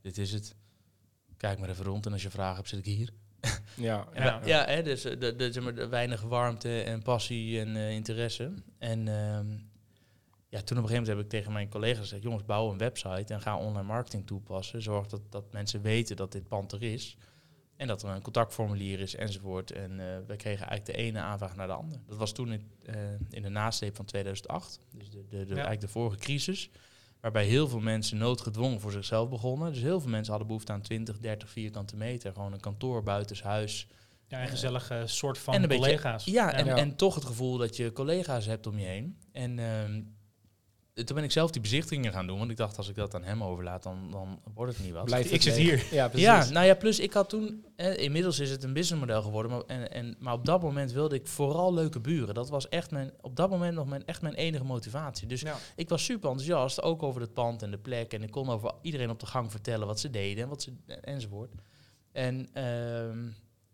[0.00, 0.54] dit is het.
[1.46, 3.10] Kijk maar even rond en als je vragen hebt, zit ik hier.
[3.76, 4.06] Ja,
[4.44, 4.64] Ja.
[4.64, 8.52] hè, dus eh, de, de, zeg maar, de weinig warmte en passie en eh, interesse.
[8.78, 9.50] En ehm,
[10.48, 12.22] ja, toen op een gegeven moment heb ik tegen mijn collega's gezegd...
[12.22, 14.82] jongens, bouw een website en ga online marketing toepassen.
[14.82, 17.16] Zorg dat, dat mensen weten dat dit pand er is.
[17.76, 19.70] En dat er een contactformulier is enzovoort.
[19.70, 22.00] En uh, we kregen eigenlijk de ene aanvraag naar de andere.
[22.06, 22.94] Dat was toen in, uh,
[23.30, 24.80] in de nasleep van 2008.
[24.94, 26.70] Dus de, de, de eigenlijk de vorige crisis.
[27.20, 29.72] Waarbij heel veel mensen noodgedwongen voor zichzelf begonnen.
[29.72, 32.32] Dus heel veel mensen hadden behoefte aan 20, 30 vierkante meter.
[32.32, 33.88] Gewoon een kantoor buitenshuis.
[34.28, 36.24] Ja, een gezellige soort van en collega's.
[36.24, 39.18] Beetje, ja, en, en toch het gevoel dat je collega's hebt om je heen.
[39.32, 39.66] En uh,
[41.04, 42.38] toen ben ik zelf die bezichtigingen gaan doen.
[42.38, 45.04] Want ik dacht, als ik dat aan hem overlaat, dan, dan wordt het niet wat.
[45.04, 45.86] Blijf ik zit hier.
[45.90, 47.64] Ja, ja, nou ja, plus ik had toen...
[47.76, 49.50] Eh, inmiddels is het een businessmodel geworden.
[49.50, 52.34] Maar, en, en, maar op dat moment wilde ik vooral leuke buren.
[52.34, 55.26] Dat was echt mijn, op dat moment nog mijn, echt mijn enige motivatie.
[55.26, 55.44] Dus
[55.76, 58.12] ik was super enthousiast, ook over het pand en de plek.
[58.12, 60.72] En ik kon over iedereen op de gang vertellen wat ze deden en wat ze,
[61.00, 61.50] enzovoort.
[62.12, 63.24] En, ehm,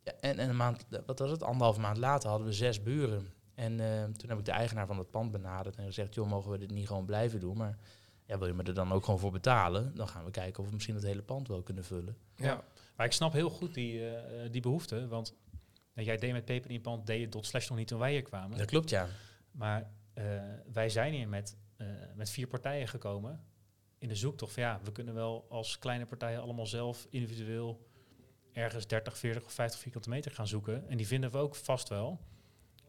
[0.02, 3.32] ja, en, en een maand, wat was het, anderhalve maand later hadden we zes buren.
[3.54, 6.50] En uh, toen heb ik de eigenaar van het pand benaderd en gezegd, joh, mogen
[6.50, 7.56] we dit niet gewoon blijven doen?
[7.56, 7.78] Maar
[8.26, 9.94] ja, wil je me er dan ook gewoon voor betalen?
[9.94, 12.16] Dan gaan we kijken of we misschien het hele pand wel kunnen vullen.
[12.36, 12.64] Ja,
[12.96, 15.34] maar ik snap heel goed die, uh, die behoefte, want
[15.94, 18.12] nou, jij deed met Peper in pand, deed je dot slash nog niet toen wij
[18.12, 18.58] hier kwamen.
[18.58, 19.08] Dat klopt, ja.
[19.50, 20.24] Maar uh,
[20.72, 21.56] wij zijn hier met,
[22.14, 23.44] met vier partijen gekomen
[24.02, 27.86] in de zoektocht van ja, we kunnen wel als kleine partijen allemaal zelf individueel
[28.52, 30.88] ergens 30, 40 of 50 vierkante meter gaan zoeken.
[30.88, 32.20] En die vinden we ook vast wel.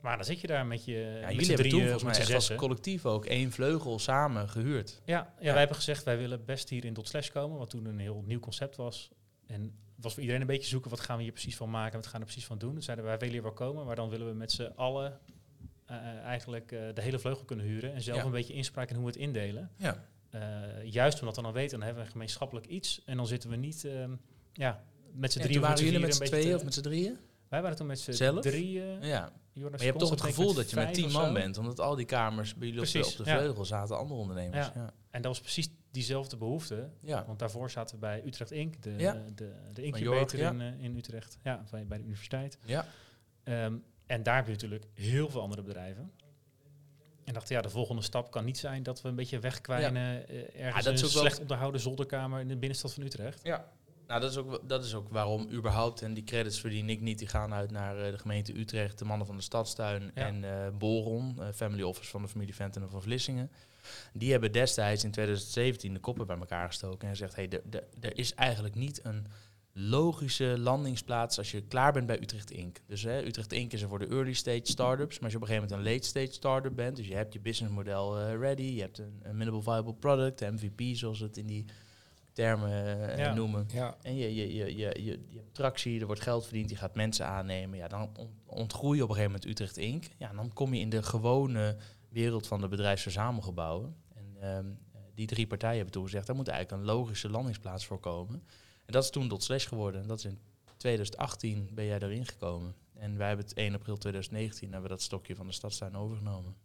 [0.03, 0.93] Maar dan zit je daar met je.
[0.93, 5.01] Ja, met jullie hebben toen volgens mij echt als collectief ook één vleugel samen gehuurd.
[5.05, 7.69] Ja, ja, ja, wij hebben gezegd wij willen best hier in Dot Slash komen, wat
[7.69, 9.11] toen een heel nieuw concept was.
[9.47, 12.05] En was voor iedereen een beetje zoeken, wat gaan we hier precies van maken, wat
[12.05, 12.73] gaan we er precies van doen.
[12.73, 15.19] Toen zeiden wij, willen hier wel komen, maar dan willen we met z'n allen
[15.91, 18.25] uh, eigenlijk uh, de hele vleugel kunnen huren en zelf ja.
[18.25, 19.71] een beetje inspraak in hoe we het indelen.
[19.77, 20.07] Ja.
[20.35, 20.41] Uh,
[20.83, 23.85] juist omdat we dan weten, dan hebben we gemeenschappelijk iets en dan zitten we niet,
[23.85, 24.15] ehm,
[24.53, 25.61] ja, met z'n drieën.
[25.61, 27.17] Waren jullie met z'n tweeën of met z'n drieën?
[27.53, 29.01] Wij waren toen met z'n drieën.
[29.01, 29.31] Ja.
[29.53, 32.05] maar je hebt toch het gevoel dat je met tien man bent, omdat al die
[32.05, 34.67] kamers bij jullie op de, op de vleugel zaten andere ondernemers.
[34.67, 34.71] Ja.
[34.75, 34.93] ja.
[35.09, 36.89] En dat was precies diezelfde behoefte.
[37.01, 37.25] Ja.
[37.25, 39.23] Want daarvoor zaten we bij Utrecht Inc., de, ja.
[39.35, 42.57] de, de incubator in, uh, in Utrecht, ja, bij, bij de universiteit.
[42.65, 42.85] Ja.
[43.43, 46.11] Um, en daar heb je natuurlijk heel veel andere bedrijven.
[47.23, 50.39] En dachten, ja, de volgende stap kan niet zijn dat we een beetje wegkwijnen uh,
[50.39, 53.39] ergens ja, dat is een slecht onderhouden zolderkamer in de binnenstad van Utrecht.
[53.43, 53.71] Ja,
[54.13, 57.19] nou, dat is, ook, dat is ook waarom überhaupt, en die credits verdien ik niet,
[57.19, 60.25] die gaan uit naar uh, de gemeente Utrecht, de mannen van de Stadstuin ja.
[60.25, 63.51] en uh, Boron, uh, family office van de familie Venten van Vlissingen.
[64.13, 67.49] Die hebben destijds in 2017 de koppen bij elkaar gestoken en gezegd, hey,
[67.99, 69.27] er is eigenlijk niet een
[69.71, 72.77] logische landingsplaats als je klaar bent bij Utrecht Inc.
[72.87, 73.73] Dus hè, Utrecht Inc.
[73.73, 75.93] is er voor de early stage startups, maar als je op een gegeven moment een
[75.93, 79.61] late stage startup bent, dus je hebt je businessmodel ready, je hebt een, een minimal
[79.61, 81.65] viable product, MVP zoals het in die
[82.33, 83.33] termen uh, ja.
[83.33, 83.67] noemen.
[83.71, 83.97] Ja.
[84.01, 86.95] En je, je, je, je, je, je hebt tractie, er wordt geld verdiend, je gaat
[86.95, 87.77] mensen aannemen.
[87.77, 88.09] Ja, dan
[88.45, 90.05] ontgroei je op een gegeven moment Utrecht Inc.
[90.17, 91.75] Ja, en dan kom je in de gewone
[92.09, 93.95] wereld van de bedrijfsverzamelgebouwen.
[94.13, 94.79] En um,
[95.13, 98.43] die drie partijen hebben toen gezegd, daar moet eigenlijk een logische landingsplaats voor komen.
[98.85, 100.01] En dat is toen Dot Slash geworden.
[100.01, 100.39] En dat is in
[100.77, 102.75] 2018 ben jij erin gekomen.
[102.93, 106.55] En wij hebben het 1 april 2019 hebben we dat stokje van de stadstuin overgenomen.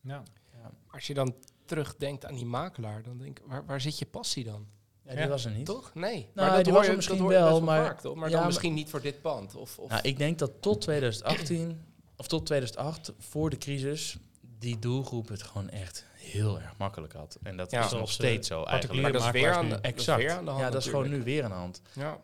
[0.00, 0.22] Ja.
[0.52, 0.70] ja.
[0.86, 1.34] Als je dan
[1.64, 4.66] terugdenkt aan die makelaar, dan denk ik, waar, waar zit je passie dan?
[5.08, 5.66] Ja, die was er niet.
[5.66, 5.94] Toch?
[5.94, 6.12] Nee.
[6.12, 8.14] Nou, maar dat die was er misschien wel, maar, vaak, toch?
[8.14, 9.54] maar ja, dan misschien niet voor dit pand.
[9.54, 11.80] Of, of nou, ik denk dat tot 2018,
[12.16, 14.16] of tot 2008, voor de crisis,
[14.58, 17.38] die doelgroep het gewoon echt heel erg makkelijk had.
[17.42, 19.02] En dat is nog steeds zo eigenlijk.
[19.02, 20.22] Maar dat is weer aan de, exact.
[20.22, 20.62] weer aan de hand.
[20.62, 21.82] Ja, dat is gewoon nu weer aan de hand.
[21.92, 22.20] Ja.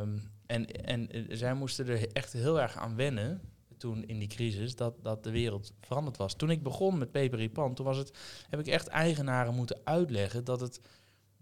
[0.00, 3.40] Um, en, en zij moesten er echt heel erg aan wennen
[3.76, 6.34] toen in die crisis, dat, dat de wereld veranderd was.
[6.34, 10.44] Toen ik begon met Peper Pan, toen was het, heb ik echt eigenaren moeten uitleggen
[10.44, 10.80] dat het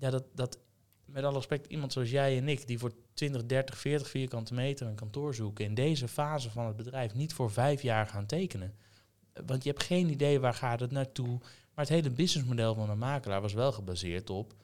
[0.04, 0.58] ja, dat, dat
[1.04, 4.86] met alle respect, iemand zoals jij en ik, die voor 20, 30, 40 vierkante meter
[4.86, 8.74] een kantoor zoeken, in deze fase van het bedrijf niet voor vijf jaar gaan tekenen.
[9.46, 11.38] Want je hebt geen idee waar gaat het naartoe.
[11.74, 14.54] Maar het hele businessmodel van een makelaar was wel gebaseerd op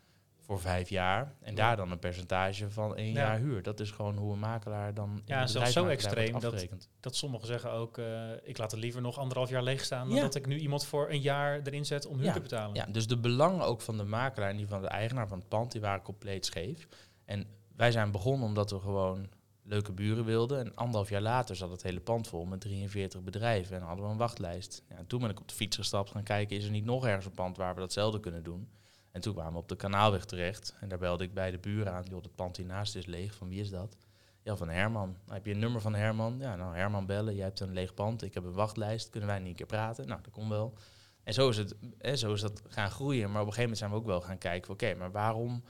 [0.50, 1.34] voor vijf jaar.
[1.40, 3.62] En daar dan een percentage van één jaar huur.
[3.62, 5.22] Dat is gewoon hoe een makelaar dan.
[5.24, 6.66] Ja, zelfs zo extreem dat,
[7.00, 10.08] dat sommigen zeggen ook: uh, ik laat het liever nog anderhalf jaar leeg staan.
[10.08, 12.32] dan dat ik nu iemand voor een jaar erin zet om huur ja.
[12.32, 12.74] te betalen.
[12.74, 15.48] Ja, dus de belangen ook van de makelaar en die van de eigenaar van het
[15.48, 16.88] pand, die waren compleet scheef.
[17.24, 19.28] En wij zijn begonnen omdat we gewoon
[19.62, 20.58] leuke buren wilden.
[20.58, 23.76] En anderhalf jaar later zat het hele pand vol met 43 bedrijven.
[23.76, 24.84] En hadden we een wachtlijst.
[24.88, 27.26] Ja, toen ben ik op de fiets gestapt gaan kijken: is er niet nog ergens
[27.26, 28.68] een pand waar we datzelfde kunnen doen?
[29.12, 30.74] En toen kwamen we op de kanaalweg terecht.
[30.80, 32.04] En daar belde ik bij de buren aan.
[32.08, 33.34] Joh, het pand hiernaast is leeg.
[33.34, 33.96] Van wie is dat?
[34.42, 35.08] Ja, van Herman.
[35.08, 36.38] Nou, heb je een nummer van Herman?
[36.38, 37.34] Ja, nou, Herman bellen.
[37.34, 38.22] Jij hebt een leeg pand.
[38.22, 39.10] Ik heb een wachtlijst.
[39.10, 40.06] Kunnen wij niet een keer praten?
[40.06, 40.74] Nou, dat kon wel.
[41.22, 43.30] En zo is, het, hè, zo is dat gaan groeien.
[43.30, 44.72] Maar op een gegeven moment zijn we ook wel gaan kijken.
[44.72, 45.64] Oké, maar waarom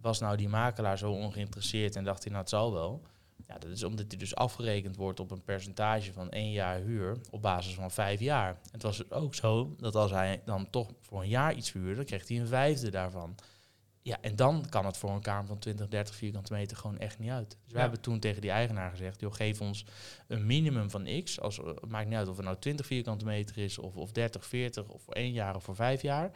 [0.00, 1.96] was nou die makelaar zo ongeïnteresseerd?
[1.96, 3.02] En dacht hij, nou, het zal wel.
[3.46, 7.16] Ja, dat is omdat hij dus afgerekend wordt op een percentage van één jaar huur
[7.30, 8.58] op basis van vijf jaar.
[8.70, 12.04] Het was ook zo dat als hij dan toch voor een jaar iets huurde, dan
[12.04, 13.34] kreeg hij een vijfde daarvan.
[14.02, 17.18] ja, en dan kan het voor een kamer van 20, 30 vierkante meter gewoon echt
[17.18, 17.56] niet uit.
[17.64, 19.84] Dus we hebben toen tegen die eigenaar gezegd, joh, geef ons
[20.26, 21.40] een minimum van x.
[21.40, 24.46] Als, het maakt niet uit of het nou 20 vierkante meter is, of, of 30,
[24.46, 26.30] 40, of voor één jaar of voor vijf jaar.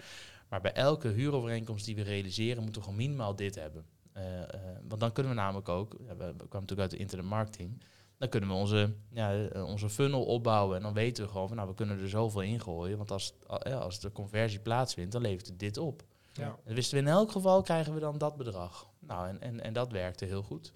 [0.49, 3.85] Maar bij elke huurovereenkomst die we realiseren, moeten we gewoon minimaal dit hebben.
[4.21, 7.83] Eh, eh, want dan kunnen we namelijk ook, we, kwamen natuurlijk uit de internetmarketing,
[8.19, 10.77] dan kunnen we onze, ja, eh, onze funnel opbouwen.
[10.77, 12.97] En dan weten we gewoon van, nou, we kunnen er zoveel in gooien.
[12.97, 16.03] Want als, ja, als de conversie plaatsvindt, dan levert het dit op.
[16.33, 16.57] Ja.
[16.65, 18.89] En wisten we in elk geval krijgen we dan dat bedrag.
[18.99, 20.73] Nou, en, en, en dat werkte heel goed.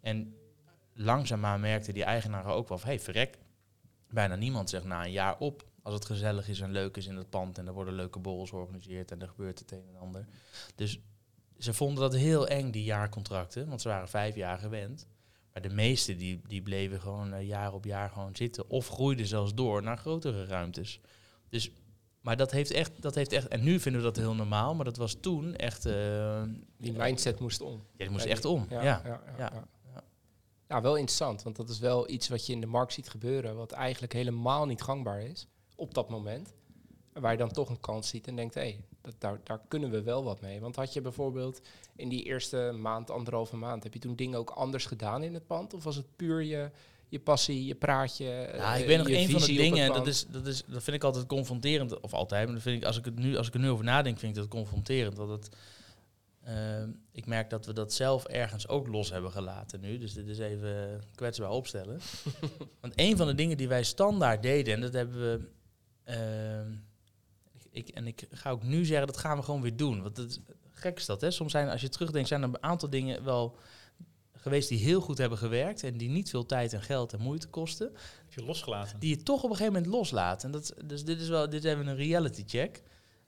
[0.00, 0.36] En
[0.94, 3.38] langzaamaan merkte die eigenaren ook wel van, hey, verrek,
[4.08, 5.68] bijna niemand zegt na een jaar op.
[5.82, 8.50] Als het gezellig is en leuk is in het pand en er worden leuke borrels
[8.50, 10.26] georganiseerd en er gebeurt het een en ander.
[10.74, 11.00] Dus
[11.60, 15.06] ze vonden dat heel eng, die jaarcontracten, want ze waren vijf jaar gewend.
[15.52, 19.26] Maar de meesten die, die bleven gewoon eh, jaar op jaar gewoon zitten of groeiden
[19.26, 21.00] zelfs door naar grotere ruimtes.
[21.48, 21.70] Dus,
[22.20, 24.84] maar dat heeft, echt, dat heeft echt, en nu vinden we dat heel normaal, maar
[24.84, 26.42] dat was toen echt, eh,
[26.76, 27.72] Die mindset moest om.
[27.72, 28.66] ja, die moest echt om.
[28.70, 29.50] Ja, Ja, ja, ja, ja, ja.
[29.94, 30.02] ja.
[30.68, 33.56] Ja, wel interessant, want dat is wel iets wat je in de markt ziet gebeuren,
[33.56, 35.46] wat eigenlijk helemaal niet gangbaar is
[35.76, 36.54] op dat moment.
[37.12, 39.90] Waar je dan toch een kans ziet en denkt, hé, hey, dat, daar, daar kunnen
[39.90, 40.60] we wel wat mee.
[40.60, 41.60] Want had je bijvoorbeeld
[41.96, 45.46] in die eerste maand, anderhalve maand, heb je toen dingen ook anders gedaan in het
[45.46, 45.74] pand?
[45.74, 46.70] Of was het puur je,
[47.08, 48.24] je passie, je praatje?
[48.24, 50.64] Ja, eh, ik weet nog je een van de dingen, en dat, is, dat, is,
[50.66, 53.36] dat vind ik altijd confronterend, of altijd, maar dat vind ik, als, ik het nu,
[53.36, 55.16] als ik er nu over nadenk, vind ik dat confronterend.
[55.16, 55.48] Dat het,
[56.44, 60.28] ehm, ik merk dat we dat zelf ergens ook los hebben gelaten nu, dus dit
[60.28, 62.00] is even kwetsbaar opstellen.
[62.80, 65.48] Want een van de dingen die wij standaard deden, en dat hebben we,
[66.04, 66.72] ehm,
[67.70, 70.02] ik, en ik ga ook nu zeggen, dat gaan we gewoon weer doen.
[70.02, 70.40] Want het,
[70.72, 71.30] gek is dat, hè?
[71.30, 73.56] Soms zijn, als je terugdenkt, zijn er een aantal dingen wel
[74.32, 77.48] geweest die heel goed hebben gewerkt en die niet veel tijd en geld en moeite
[77.48, 77.92] kosten
[78.24, 78.98] Heb je losgelaten?
[78.98, 80.44] die je toch op een gegeven moment loslaat.
[80.44, 82.82] En dat, dus dit is wel, dit is even een reality check.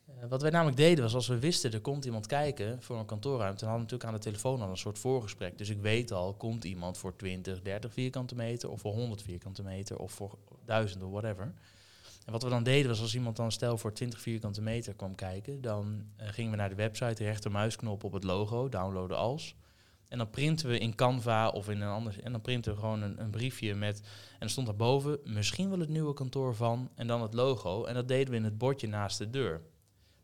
[0.06, 3.06] Eh, wat wij namelijk deden was als we wisten er komt iemand kijken voor een
[3.06, 5.58] kantoorruimte, dan hadden we natuurlijk aan de telefoon al een soort voorgesprek.
[5.58, 9.62] Dus ik weet al, komt iemand voor 20, 30 vierkante meter of voor 100 vierkante
[9.62, 11.54] meter of voor 1000 of whatever.
[12.24, 15.14] En wat we dan deden was als iemand dan stel voor 20 vierkante meter kwam
[15.14, 19.56] kijken, dan eh, gingen we naar de website, de rechtermuisknop op het logo, downloaden als.
[20.08, 22.22] En dan printen we in Canva of in een ander.
[22.22, 24.00] En dan printen we gewoon een, een briefje met.
[24.32, 26.90] En er stond daarboven misschien wel het nieuwe kantoor van.
[26.94, 27.84] En dan het logo.
[27.84, 29.62] En dat deden we in het bordje naast de deur.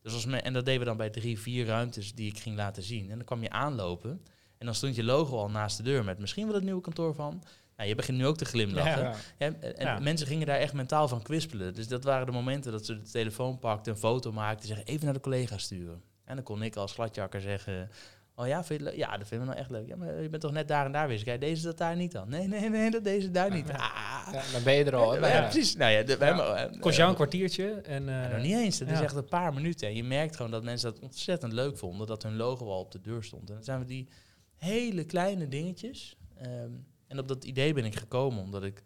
[0.02, 2.56] Dus als me, en dat deden we dan bij drie, vier ruimtes die ik ging
[2.56, 3.10] laten zien.
[3.10, 4.10] En dan kwam je aanlopen.
[4.58, 7.14] En dan stond je logo al naast de deur met misschien wel het nieuwe kantoor
[7.14, 7.42] van.
[7.78, 9.02] Nou, je begint nu ook te glimlachen.
[9.02, 9.14] Ja.
[9.38, 9.46] Ja.
[9.46, 9.98] Ja, en Ja.
[9.98, 11.74] mensen gingen daar echt mentaal van kwispelen.
[11.74, 15.04] Dus dat waren de momenten dat ze de telefoon pakten, een foto maakten, zeggen even
[15.04, 16.02] naar de collega sturen.
[16.24, 17.90] En dan kon ik als gladjakker zeggen,
[18.34, 19.04] oh ja, vind je het leuk?
[19.04, 19.86] Ja, dat vinden we nou echt leuk.
[19.88, 21.24] Ja, maar je bent toch net daar en daar geweest?
[21.24, 22.28] Kijk, deze dat daar niet dan?
[22.28, 23.70] Nee, nee, nee, dat deze daar niet.
[23.70, 24.28] Ah.
[24.32, 25.26] Ja, dan ben je er al.
[25.26, 25.76] Ja, precies.
[25.76, 27.70] Nou ja, de, hebben, eh, Kost jou een kwartiertje.
[27.70, 28.78] En, eh, ja, nog niet eens.
[28.78, 29.88] Het is echt een paar minuten.
[29.88, 32.92] En je merkt gewoon dat mensen dat ontzettend leuk vonden, dat hun logo al op
[32.92, 33.48] de deur stond.
[33.48, 34.08] En dan zijn we die
[34.56, 36.16] hele kleine dingetjes.
[36.38, 36.70] ehm,
[37.08, 38.82] en op dat idee ben ik gekomen omdat ik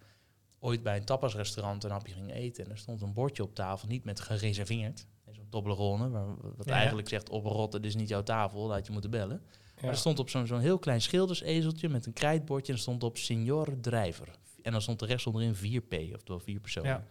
[0.58, 2.64] ooit bij een tapasrestaurant een hapje ging eten.
[2.64, 5.06] En er stond een bordje op tafel, niet met gereserveerd.
[5.30, 6.08] Zo'n Toblerone,
[6.56, 6.72] wat Ja.
[6.74, 9.42] eigenlijk zegt oprotten, dit is niet jouw tafel, dat had je moeten bellen.
[9.46, 9.80] Ja.
[9.80, 13.02] Maar er stond op zo'n zo'n heel klein schildersezeltje met een krijtbordje en er stond
[13.02, 14.28] op Signor Drijver.
[14.62, 16.90] En dan stond de rest onderin 4P, oftewel vier personen.
[16.90, 17.04] Ja.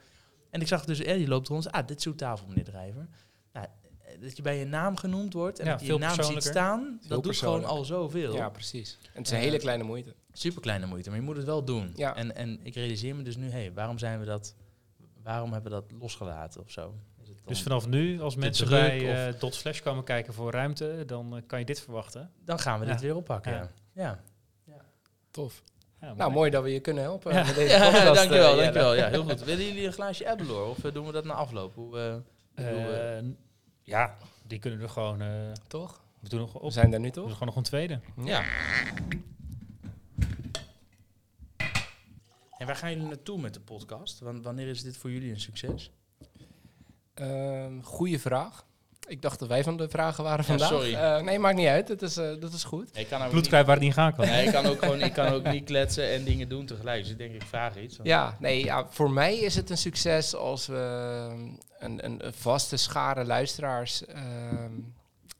[0.49, 3.07] En ik zag dus, eh, die loopt rond, ah, dit is uw tafel, meneer Drijver.
[3.53, 3.67] Nou,
[4.21, 7.23] dat je bij je naam genoemd wordt en Ja, dat je naam ziet staan, dat
[7.23, 8.33] doet gewoon al zoveel.
[8.35, 8.97] Ja, precies.
[9.01, 10.15] En het is een Eh, hele kleine moeite.
[10.33, 11.91] Super kleine moeite, maar je moet het wel doen.
[11.95, 12.15] Ja.
[12.15, 14.55] En, en ik realiseer me dus nu, hé, waarom zijn we dat,
[15.23, 16.93] waarom hebben we dat losgelaten of zo?
[17.45, 21.35] Dus vanaf nu, als mensen druk bij eh Dot Slash komen kijken voor ruimte, dan
[21.35, 22.31] eh, kan je dit verwachten.
[22.45, 23.69] dan gaan we dit weer oppakken, ja.
[23.93, 24.23] Ja.
[24.63, 24.81] ja.
[25.31, 25.63] Tof.
[26.01, 27.45] Ja, Nou, mooi dat we je kunnen helpen Ja.
[27.45, 28.15] met deze Ja, podcast.
[28.15, 28.93] dankjewel, dankjewel.
[28.95, 29.43] Ja, heel goed.
[29.43, 31.75] Willen jullie een glaasje Abbelor of doen we dat na afloop?
[31.75, 32.21] Hoe,
[32.55, 33.17] Eh,
[33.91, 35.21] ja, die kunnen we gewoon...
[35.21, 36.01] eh, Toch?
[36.19, 36.71] we doen nog We op.
[36.71, 37.31] zijn er nu We doen toch?
[37.33, 37.99] gewoon nog een tweede.
[38.23, 38.43] ja.
[42.57, 44.19] En waar gaan jullie naartoe met de podcast?
[44.19, 45.91] Wan- wanneer is dit voor jullie een succes?
[47.13, 48.65] Ehm goeie vraag.
[49.07, 50.69] Ik dacht dat wij van de vragen waren Ja, vandaag.
[50.69, 50.93] sorry.
[50.93, 51.87] Eh, nee, maakt niet uit.
[51.87, 52.97] Dat is, eh, dat is goed.
[52.97, 54.25] Ik kan, Bloedkruip waar het niet gaan kan.
[54.25, 57.01] Nee, ik kan ook gewoon ik kan ook niet kletsen en dingen doen tegelijk.
[57.01, 57.99] Dus ik denk, ik vraag iets.
[58.03, 60.75] Ja, nee, ja, voor mij is het een succes als we
[61.79, 64.71] een, een, een vaste schare luisteraars ehm,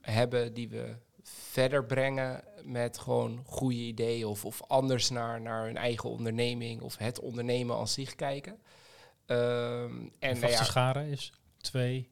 [0.02, 5.78] hebben die we verder brengen met gewoon goede ideeën of, of anders naar, naar hun
[5.78, 8.58] eigen onderneming of het ondernemen als zich kijken.
[9.26, 12.10] Ehm, en nou vaste ja, scharen is 2,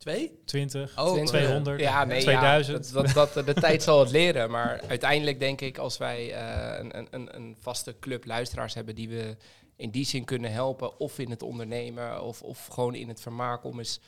[0.00, 0.40] Twee?
[0.44, 2.86] 20, Oh, 20, 200, ja, nee, 2000.
[2.86, 4.50] Ja, dat, dat, dat, de tijd zal het leren.
[4.50, 8.94] Maar uiteindelijk denk ik, als wij eh, een, een- een, een vaste club luisteraars hebben
[8.94, 9.36] die we
[9.76, 13.64] in die zin kunnen helpen, of in het ondernemen, of, of gewoon in het vermaak,
[13.64, 14.00] om eens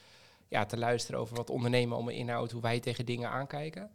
[0.48, 3.90] ja, te luisteren over wat ondernemen allemaal inhoudt, hoe wij tegen dingen aankijken.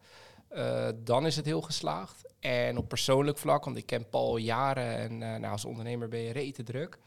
[0.47, 2.21] Eh, dan is het heel geslaagd.
[2.39, 6.19] En op persoonlijk vlak, want ik ken Paul jaren en eh, nou, als ondernemer ben
[6.19, 6.97] je rete druk.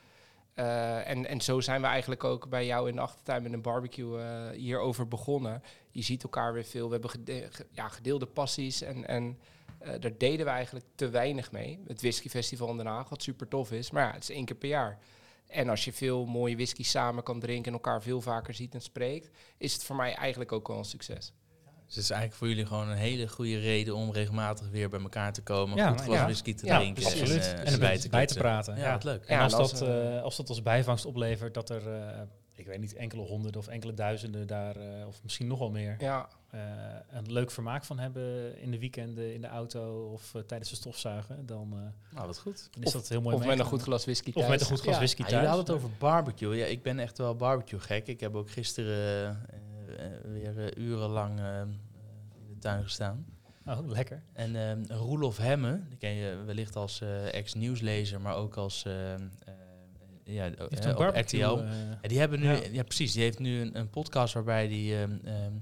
[0.61, 3.63] Eh, en, en zo zijn we eigenlijk ook bij jou in de achtertuin met een
[3.63, 5.63] barbecue eh, hierover begonnen.
[5.91, 6.91] Je ziet elkaar weer veel.
[6.91, 9.39] We hebben ja, gedeelde passies en, en
[9.79, 11.81] eh, daar deden we eigenlijk te weinig mee.
[11.87, 13.91] Het Whisky Festival in Den Haag, wat super tof is.
[13.91, 14.99] Maar ja, het is één keer per jaar.
[15.47, 18.83] En als je veel mooie whisky samen kan drinken en elkaar veel vaker ziet en
[18.83, 21.33] spreekt, is het voor mij eigenlijk ook wel een succes.
[21.91, 25.01] Dus het is eigenlijk voor jullie gewoon een hele goede reden om regelmatig weer bij
[25.01, 25.77] elkaar te komen.
[25.77, 26.25] Ja, goed glas ja.
[26.25, 27.05] whisky te Ja, drinken.
[27.05, 27.47] Absoluut.
[27.47, 28.77] En, En, eh, erbij te bij te praten.
[28.77, 29.25] Ja, Ja, wat leuk.
[29.25, 31.93] En Ja, als, en als, dat, eh, eh, als dat als bijvangst oplevert dat er,
[31.93, 32.21] eh,
[32.55, 35.97] ik weet niet, enkele honderden of enkele duizenden daar, eh, of misschien nog wel meer,
[35.99, 36.61] Ja, eh,
[37.11, 41.47] een leuk vermaak van hebben in de weekenden, in de auto of tijdens het stofzuigen,
[41.47, 42.69] dan, eh, Nou, wat goed.
[42.71, 44.81] dan is dat heel mooi of met een goed glas whisky Of met een goed
[44.81, 44.99] glas Ja.
[45.01, 45.41] whisky Ja, thuis.
[45.43, 46.57] jullie hadden het over barbecue.
[46.57, 48.07] Ja, ik ben echt wel barbecue gek.
[48.07, 49.41] Ik heb ook gisteren
[50.33, 51.67] weer eh, urenlang eh, eh,
[52.49, 53.27] in de tuin gestaan.
[53.67, 54.23] Oh, lekker.
[54.33, 54.57] En
[54.89, 59.21] eh Roelof Hemme, die ken je wellicht als eh, ex-nieuwslezer, maar ook als eh, eh,
[60.25, 61.15] ja, eh, op.
[61.15, 61.37] RTL.
[61.37, 61.71] eh,
[62.03, 62.61] Ja, die hebben nu, ja.
[62.73, 62.83] Ja.
[62.83, 65.53] precies, die heeft nu een, een podcast waarbij die ehm, ehm,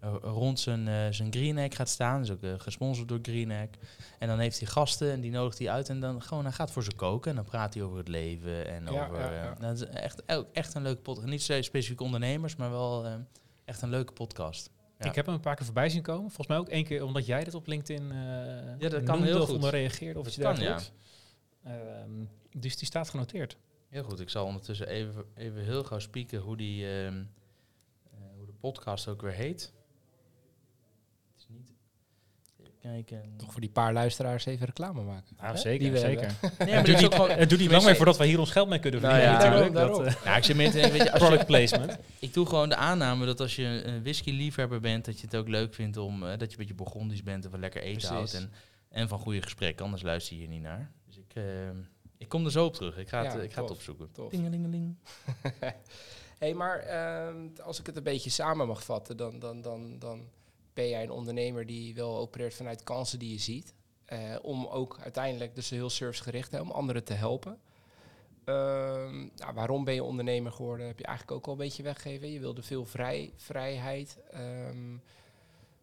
[0.00, 2.20] eh, rond zijn, eh zijn Green Egg gaat staan.
[2.20, 3.68] Is ook eh, gesponsord door Green Egg.
[4.18, 6.70] En dan heeft hij gasten en die nodigt hij uit en dan gewoon, hij gaat
[6.70, 7.30] voor ze koken.
[7.30, 9.20] En dan praat hij over het leven en Ja, over...
[9.20, 11.28] eh, nou, dat is echt, echt een leuke podcast.
[11.28, 13.14] Niet zo specifiek ondernemers, maar wel eh,
[13.64, 14.70] echt een leuke podcast.
[14.98, 15.08] Ja.
[15.08, 16.26] Ik heb hem een paar keer voorbij zien komen.
[16.26, 18.16] Volgens mij ook één keer omdat jij dit op LinkedIn eh
[18.78, 19.54] Ja, dat kan heel of goed.
[19.54, 20.92] onder reageerde of iets Kan, dergelijks.
[21.62, 22.24] Ehm,
[22.56, 23.56] dus die staat genoteerd.
[23.88, 27.24] Heel goed, ik zal ondertussen even, even heel gauw spieken hoe, die, ehm,
[28.10, 29.72] eh, hoe de podcast ook weer heet.
[31.32, 31.72] Het is niet...
[32.60, 33.34] Even kijken...
[33.36, 35.36] Toch voor die paar luisteraars even reclame maken.
[35.36, 35.56] Hè?
[35.56, 36.26] zeker, zeker.
[36.40, 38.38] Nee, Het maar doet is niet, gewoon- het duurt niet lang meer voordat wij hier
[38.38, 39.40] ons geld mee kunnen Nou verdienen.
[39.40, 39.74] ja, natuurlijk.
[39.74, 41.98] daarom, Dat, eh, Nou, ik zit meer te denken, weet je, product placement.
[42.18, 45.48] ik doe gewoon de aanname dat als je een whisky-liefhebber bent, dat je het ook
[45.48, 48.08] leuk vindt om, eh, dat je een beetje Burgondisch bent en van lekker eten Precies.
[48.16, 48.52] houdt en,
[48.90, 50.90] en van goede gesprekken, anders luister je hier niet naar.
[51.06, 51.44] Dus ik, eh,
[52.18, 52.98] ik kom er zo op terug.
[52.98, 54.12] Ik ga het, Ja, ik ga het opzoeken.
[54.12, 54.30] tof.
[54.30, 54.96] Dingelingeling.
[56.38, 60.28] hey, maar ehm, als ik het een beetje samen mag vatten, dan, dan, dan, dan
[60.74, 63.74] ben jij een ondernemer die wel opereert vanuit kansen die je ziet.
[64.04, 67.58] eh, om ook uiteindelijk dus heel servicegericht hè, om anderen te helpen.
[68.44, 70.86] Ehm, nou, waarom ben je ondernemer geworden?
[70.86, 72.30] Heb je eigenlijk ook al een beetje weggegeven.
[72.30, 74.18] Je wilde veel vrij, vrijheid.
[74.30, 74.96] Ehm,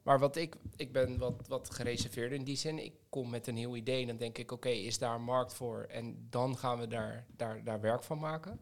[0.04, 2.84] maar wat ik, ik ben wat, wat gereserveerd in die zin.
[2.84, 5.54] Ik kom met een nieuw idee en dan denk ik, oké, is daar een markt
[5.54, 5.82] voor?
[5.90, 8.60] En dan gaan we daar, daar, daar werk van maken.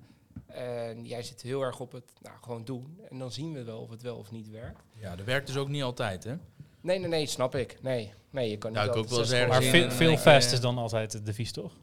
[0.50, 3.00] En jij zit heel erg op het nou, gewoon doen.
[3.10, 4.82] En dan zien we wel of het wel of niet werkt.
[5.00, 6.36] Ja, dat werkt dus ook niet altijd, hè?
[6.82, 7.78] Nee, nee, nee, snap ik.
[7.82, 10.62] Nee, nee je kan niet Nou, ik altijd ook wel Maar veel, veel fast is
[10.62, 11.74] dan altijd het devies, toch?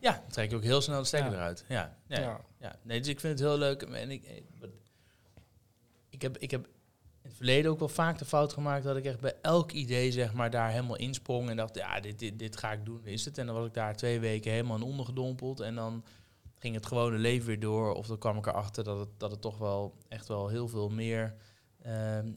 [0.00, 1.36] Ja, dan trek je ook heel snel de stekker Ja.
[1.36, 1.64] eruit.
[1.68, 2.40] Ja, ja, ja.
[2.60, 2.78] Ja.
[2.82, 3.82] Nee, dus ik vind het heel leuk.
[3.82, 4.68] En ik, eh,
[6.08, 6.64] ik, heb, ik heb
[7.22, 10.12] in het verleden ook wel vaak de fout gemaakt dat ik echt bij elk idee
[10.12, 13.24] zeg maar daar helemaal insprong en dacht, ja, dit, dit, dit ga ik doen, is
[13.24, 13.38] het.
[13.38, 16.04] En dan was ik daar twee weken helemaal in ondergedompeld en dan
[16.58, 17.94] ging het gewone leven weer door.
[17.94, 20.88] Of dan kwam ik erachter dat het, dat het toch wel echt wel heel veel
[20.88, 21.34] meer,
[21.82, 22.32] ehm,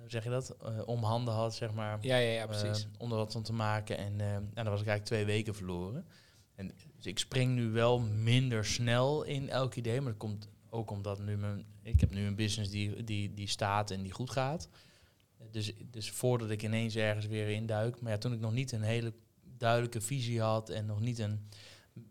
[0.00, 1.98] hoe zeg je dat, om handen had, zeg maar.
[2.00, 2.84] Ja, ja, ja, precies.
[2.84, 3.98] Eh, onder wat van te maken.
[3.98, 6.06] En, en dan was ik eigenlijk twee weken verloren.
[6.54, 10.00] En dus ik spring nu wel minder snel in elk idee.
[10.00, 13.48] Maar dat komt ook omdat nu mijn, ik heb nu een business die, die, die
[13.48, 14.68] staat en die goed gaat.
[15.50, 18.00] Dus, dus voordat ik ineens ergens weer induik.
[18.00, 19.12] Maar ja, toen ik nog niet een hele
[19.42, 21.48] duidelijke visie had en nog niet een,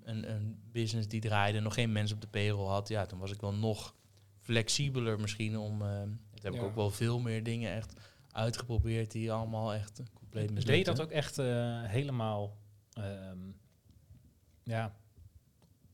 [0.04, 3.32] een, een business die draaide, nog geen mensen op de payroll had, ja, toen was
[3.32, 3.96] ik wel nog
[4.40, 5.82] flexibeler misschien om.
[5.82, 7.94] eh toen heb ik ook wel veel meer dingen echt
[8.32, 10.96] uitgeprobeerd die allemaal echt compleet Deed je mislukten.
[10.96, 12.58] dat ook echt eh, helemaal
[12.94, 13.38] ehm,
[14.64, 14.96] ja,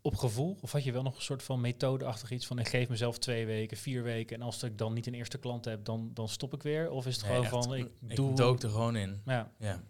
[0.01, 0.58] op gevoel?
[0.62, 3.45] Of had je wel nog een soort van methodeachtig iets van ik geef mezelf twee
[3.45, 6.53] weken, vier weken en als ik dan niet een eerste klant heb, dan, dan stop
[6.53, 6.89] ik weer?
[6.89, 9.21] Of is het Nee, gewoon echt, van ik, ik doe dook er gewoon in.
[9.25, 9.84] ja, Ja.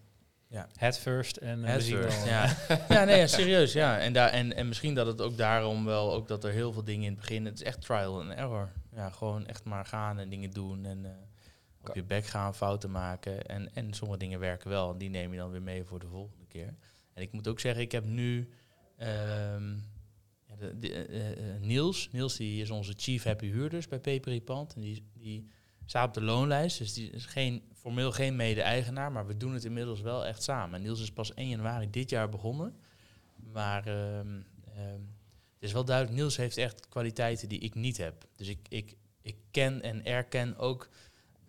[0.76, 2.58] Head first en eh, Head first, ja.
[2.96, 3.74] ja, nee, ja, serieus.
[3.74, 4.00] Ja.
[4.00, 6.84] En, daar, en, en misschien dat het ook daarom wel, ook dat er heel veel
[6.84, 8.72] dingen in het begin, het is echt trial and error.
[8.96, 11.12] Ja, gewoon echt maar gaan en dingen doen en eh,
[11.90, 13.46] op je bek gaan, fouten maken.
[13.46, 16.08] En, en sommige dingen werken wel en die neem je dan weer mee voor de
[16.08, 16.74] volgende keer.
[17.14, 18.50] En ik moet ook zeggen, ik heb nu
[18.98, 19.70] ehm,
[20.46, 24.74] ja, de, de, eh, Niels, Niels die is onze chief happy huurders bij Pepery Pand.
[24.76, 25.48] En die, die
[25.86, 29.66] staat op de loonlijst, dus die is geen, formeel geen mede-eigenaar, maar we doen het
[29.66, 30.76] inmiddels wel echt samen.
[30.76, 32.76] En Niels is pas 1 januari dit jaar begonnen.
[33.52, 34.42] Maar ehm,
[34.76, 35.02] ehm,
[35.54, 38.26] het is wel duidelijk, Niels heeft echt kwaliteiten die ik niet heb.
[38.36, 40.90] Dus ik, ik, ik ken en erken ook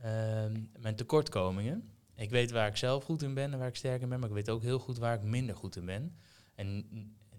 [0.00, 1.88] ehm, mijn tekortkomingen.
[2.14, 4.28] Ik weet waar ik zelf goed in ben en waar ik sterk in ben, maar
[4.28, 6.16] ik weet ook heel goed waar ik minder goed in ben.
[6.54, 6.86] En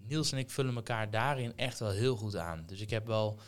[0.08, 2.64] Niels en ik vullen elkaar daarin echt wel heel goed aan.
[2.66, 3.40] Dus ik heb wel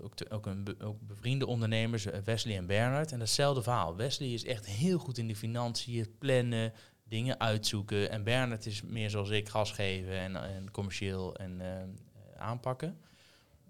[0.00, 3.12] ook ook, te- ook, een ook bevriende ondernemers, eh, Wesley en Bernard.
[3.12, 3.96] En datzelfde verhaal.
[3.96, 6.72] Wesley is echt heel goed in de financiën, plannen,
[7.08, 8.10] dingen uitzoeken.
[8.10, 12.98] En Bernard is meer zoals ik, gas geven en, en commercieel en eh, aanpakken.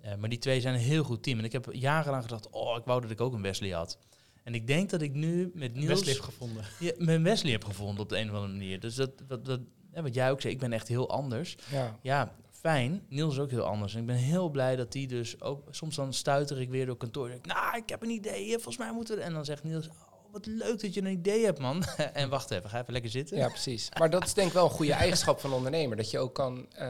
[0.01, 1.39] Eh, maar die twee zijn een heel goed team.
[1.39, 3.99] En ik heb jarenlang gedacht, oh, ik wou dat ik ook een Wesley had.
[4.45, 5.87] En ik denk dat ik nu met Niels...
[5.89, 6.65] Wesley heeft gevonden.
[6.79, 8.81] Ja, mijn Wesley heb gevonden op de een of andere manier.
[8.81, 9.61] Dus dat, wat, wat,
[9.95, 11.57] ja, wat jij ook zei, ik ben echt heel anders.
[11.71, 11.99] Ja.
[12.03, 13.05] Ja, fijn.
[13.09, 13.95] Niels is ook heel anders.
[13.95, 15.63] En ik ben heel blij dat die dus ook...
[15.71, 17.25] Soms dan stuiter ik weer door kantoor.
[17.25, 18.53] en denk ik, nou, ik heb een idee.
[18.53, 19.23] Volgens mij moeten we...
[19.23, 21.85] En dan zegt Niels, oh, wat leuk dat je een idee hebt, man.
[22.13, 23.37] en wacht even, ga even lekker zitten.
[23.37, 23.89] ja, precies.
[23.99, 25.97] Maar dat is denk ik wel een goede eigenschap van ondernemer.
[25.97, 26.87] Dat je ook kan eh,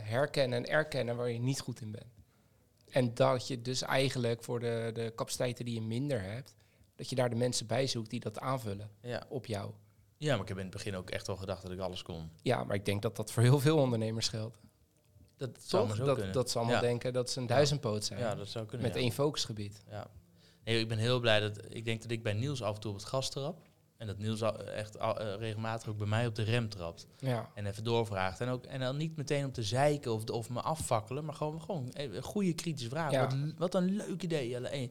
[0.00, 2.06] herkennen en erkennen waar je niet goed in bent.
[2.90, 6.54] En dat je dus eigenlijk voor de, de capaciteiten die je minder hebt...
[6.96, 9.22] dat je daar de mensen bij zoekt die dat aanvullen Ja.
[9.28, 9.70] op jou.
[10.16, 12.30] ja, maar ik heb in het begin ook echt wel gedacht dat ik alles kon.
[12.42, 14.58] Ja, maar ik denk dat dat voor heel veel ondernemers geldt.
[15.50, 15.96] Dat zou Toch?
[15.96, 16.32] Dat, kunnen.
[16.32, 16.80] dat ze allemaal ja.
[16.80, 18.20] denken dat ze een duizendpoot zijn.
[18.20, 18.86] Ja, dat zou kunnen.
[18.86, 19.82] met één focusgebied.
[19.90, 20.06] Ja.
[20.64, 21.60] Nee, ik ben heel blij dat...
[21.68, 23.60] Ik denk dat ik bij Niels af en toe op het gas trap.
[23.96, 27.06] En dat Niels al- echt eh, regelmatig ook bij mij op de rem trapt.
[27.18, 27.50] Ja.
[27.54, 28.40] En even doorvraagt.
[28.40, 31.60] En, ook, en dan niet meteen om te zeiken of, of me afvakkelen, maar gewoon,
[31.60, 33.38] gewoon goede kritische vragen.
[33.46, 33.52] Ja.
[33.58, 34.48] Wat, een leuk idee.
[34.48, 34.68] Jelle.
[34.68, 34.90] En,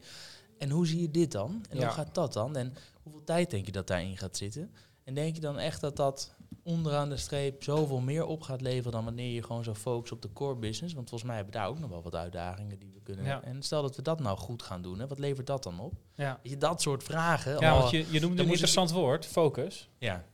[0.58, 1.64] en hoe zie je dit dan?
[1.70, 1.84] En Ja.
[1.84, 2.56] hoe gaat dat dan?
[2.56, 4.74] En hoeveel tijd denk je dat daarin gaat zitten?
[5.04, 8.92] En denk je dan echt dat dat onderaan de streep zoveel meer op gaat leveren
[8.92, 10.94] dan wanneer je gewoon zo focust op de core business?
[10.94, 13.24] Want volgens mij hebben we daar ook nog wel wat uitdagingen die we kunnen.
[13.24, 13.42] Ja.
[13.42, 15.92] En stel dat we dat nou goed gaan doen, hè, wat levert dat dan op?
[16.14, 17.60] Ja, je, dat soort vragen.
[17.60, 19.88] ja want je, je noemde een ik- interessant woord, focus.
[19.98, 20.24] ja.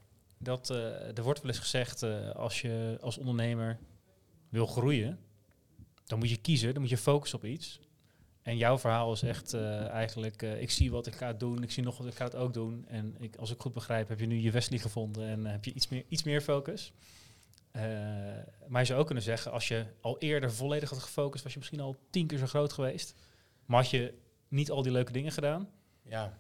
[0.41, 3.79] Dat, eh, er wordt wel eens gezegd, eh, als je als ondernemer
[4.49, 5.19] wil groeien,
[6.07, 7.81] dan moet je kiezen, dan moet je focussen op iets.
[8.49, 11.71] En jouw verhaal is echt eh, eigenlijk, eh, ik zie wat ik ga doen, ik
[11.71, 12.85] zie nog wat ik ga het ook doen.
[12.87, 15.65] En ik, als ik goed begrijp, heb je nu je Wesley gevonden en eh, heb
[15.65, 16.93] je iets meer, iets meer focus.
[18.69, 21.59] Maar je zou ook kunnen zeggen, als je al eerder volledig had gefocust, was je
[21.59, 23.15] misschien al tien keer zo groot geweest.
[23.67, 24.15] Maar had je
[24.49, 25.69] niet al die leuke dingen gedaan.
[26.03, 26.39] Ja.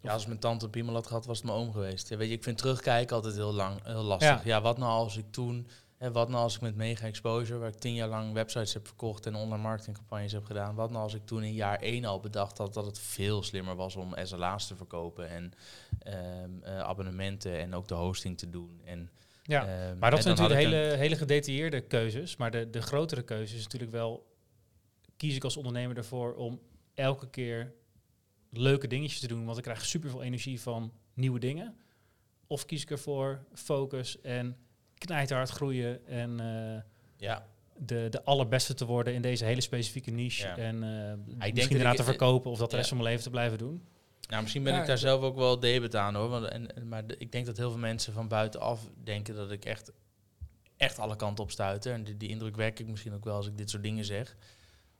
[0.00, 2.08] ja, als mijn tante piemel had gehad, was het mijn oom geweest.
[2.08, 4.44] Ja, weet je, ik vind terugkijken altijd heel, lang, heel lastig.
[4.44, 4.60] Ja.
[4.60, 5.68] wat nou als ik toen...
[5.96, 8.86] Hè, wat nou als ik met Mega Exposure, waar ik tien jaar lang websites heb
[8.86, 10.74] verkocht en online marketingcampagnes heb gedaan.
[10.74, 13.76] Wat nou als ik toen in jaar één al bedacht had dat het veel slimmer
[13.76, 15.52] was om SLA's te verkopen en
[15.98, 18.80] ehm, eh, abonnementen en ook de hosting te doen.
[18.84, 19.10] En,
[19.42, 19.66] Ja.
[19.66, 22.36] ehm, Maar dat en zijn natuurlijk hele, hele gedetailleerde keuzes.
[22.36, 24.26] Maar de, de grotere keuze is natuurlijk wel...
[25.16, 26.60] kies ik als ondernemer ervoor om
[26.94, 27.72] elke keer
[28.50, 29.44] leuke dingetjes te doen...
[29.44, 31.76] want ik krijg superveel energie van nieuwe dingen.
[32.46, 34.56] Of kies ik ervoor focus en
[35.04, 36.06] knijterhard groeien...
[36.06, 36.80] en eh,
[37.16, 37.46] Ja,
[37.76, 40.46] de, de allerbeste te worden in deze hele specifieke niche...
[40.46, 40.56] Ja.
[40.56, 42.50] en eh dat misschien ik- daarna te verkopen...
[42.50, 42.76] of dat de ja.
[42.78, 43.82] rest van mijn leven te blijven doen.
[44.28, 46.28] Nou, misschien ben Ja, ik daar ik- zelf ook wel debet aan hoor.
[46.28, 49.64] Want, en, maar de- ik denk dat heel veel mensen van buitenaf denken dat ik
[49.64, 49.92] echt,
[50.76, 51.92] echt alle kanten op stuiter.
[51.92, 54.36] En die, die indruk werk ik misschien ook wel als ik dit soort dingen zeg.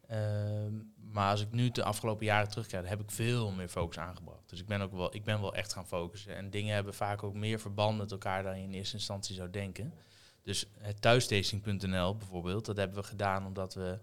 [0.09, 0.73] Ehm,
[1.13, 4.49] maar als ik nu de afgelopen jaren terugkijk, heb ik veel meer focus aangebracht.
[4.49, 6.37] Dus ik ben ook wel, ik ben wel echt gaan focussen.
[6.37, 9.51] En dingen hebben vaak ook meer verband met elkaar dan je in eerste instantie zou
[9.51, 9.95] denken.
[10.43, 13.99] Dus het thuisstation.nl bijvoorbeeld, dat hebben we gedaan omdat we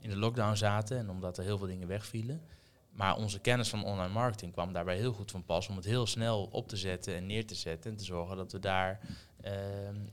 [0.00, 2.42] in de lockdown zaten en omdat er heel veel dingen wegvielen.
[2.90, 6.06] Maar onze kennis van online marketing kwam daarbij heel goed van pas om het heel
[6.06, 7.90] snel op te zetten en neer te zetten.
[7.90, 9.00] En te zorgen dat we daar
[9.40, 9.54] ehm,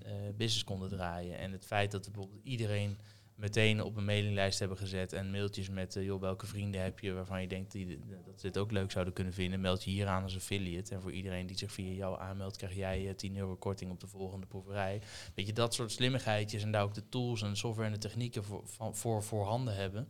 [0.05, 1.37] eh, business konden draaien.
[1.37, 2.99] En het feit dat bijvoorbeeld iedereen
[3.36, 7.13] meteen op een mailinglijst hebben gezet en mailtjes met, eh, joh, welke vrienden heb je
[7.13, 10.07] waarvan je denkt die, dat ze dit ook leuk zouden kunnen vinden, meld je hier
[10.07, 10.93] aan als affiliate.
[10.93, 13.99] En voor iedereen die zich via jou aanmeldt, krijg jij eh, 10 euro korting op
[13.99, 15.01] de volgende proeverij.
[15.36, 17.99] Weet je, dat soort slimmigheidjes en daar ook de tools en de software en de
[17.99, 20.07] technieken voor, van, voor voorhanden hebben.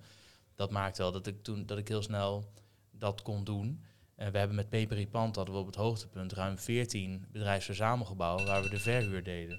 [0.55, 2.51] Dat maakt wel dat ik toen dat ik heel snel
[2.91, 3.84] dat kon doen.
[4.15, 8.63] En we hebben met Pepery Pand hadden we op het hoogtepunt ruim 14 bedrijfsverzamelgebouwen waar
[8.63, 9.57] we de verhuur deden.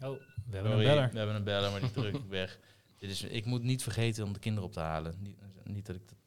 [0.00, 1.10] Oh, we hebben Sorry, een beller.
[1.10, 2.58] We hebben een beller, maar die druk ik weg.
[3.00, 5.14] Dit is, ik moet niet vergeten om de kinderen op te halen.
[5.18, 6.18] Niet, niet dat ik dat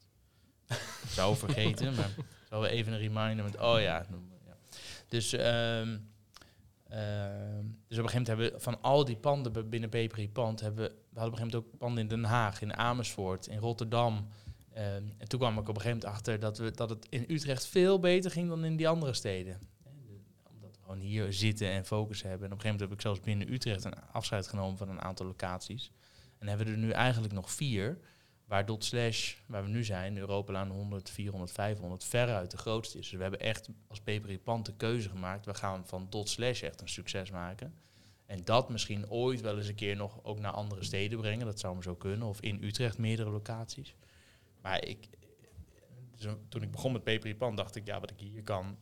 [1.16, 2.10] zou vergeten, maar
[2.48, 4.06] zal we even een reminder met, oh ja.
[5.08, 5.98] Dus, ehm,
[6.88, 10.60] ehm, dus op een gegeven moment hebben we van al die panden binnen Pepery Pand,
[10.60, 13.46] hebben we, we hadden op een gegeven moment ook panden in Den Haag, in Amersfoort,
[13.46, 14.28] in Rotterdam.
[14.72, 17.24] Ehm, en toen kwam ik op een gegeven moment achter dat, we, dat het in
[17.28, 19.60] Utrecht veel beter ging dan in die andere steden.
[20.50, 22.46] Omdat we gewoon hier zitten en focus hebben.
[22.46, 25.00] En op een gegeven moment heb ik zelfs binnen Utrecht een afscheid genomen van een
[25.00, 25.90] aantal locaties.
[26.38, 27.98] En hebben we er nu eigenlijk nog vier.
[28.44, 33.08] Waar Dot Slash, waar we nu zijn, Europalaan 100, 400, 500, veruit de grootste is.
[33.08, 35.46] Dus we hebben echt als Pepery Pand de keuze gemaakt.
[35.46, 37.74] We gaan van Dot Slash echt een succes maken.
[38.26, 41.46] En dat misschien ooit wel eens een keer nog ook naar andere steden brengen.
[41.46, 42.28] Dat zou maar zo kunnen.
[42.28, 43.94] Of in Utrecht meerdere locaties.
[44.60, 45.08] Maar ik,
[46.16, 48.78] dus toen ik begon met Pepery Pand, dacht ik, ja, wat ik hier kan,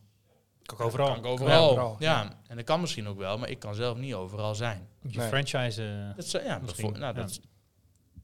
[0.71, 1.07] Ook overal.
[1.07, 1.69] kan ik overal.
[1.69, 4.87] overal, Ja, en dat kan misschien ook wel, maar ik kan zelf niet overal zijn.
[5.01, 5.27] Je Nee.
[5.27, 5.83] franchise...
[5.83, 7.39] eh, Dat is, ja, Misschien, nou, dat is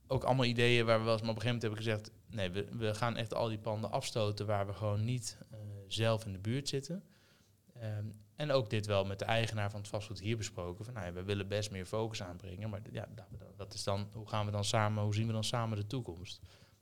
[0.08, 2.36] ook allemaal ideeën waar we wel eens, maar op een gegeven moment heb ik gezegd,
[2.36, 6.26] nee, we, we gaan echt al die panden afstoten waar we gewoon niet eh, zelf
[6.26, 7.04] in de buurt zitten.
[7.80, 10.86] Ehm, en ook dit wel met de eigenaar van het vastgoed hier besproken.
[10.86, 12.70] Van, nou ja, we willen best meer focus aanbrengen.
[12.70, 13.26] Maar ja, dat,
[13.56, 16.40] dat is dan, hoe gaan we dan samen, hoe zien we dan samen de toekomst?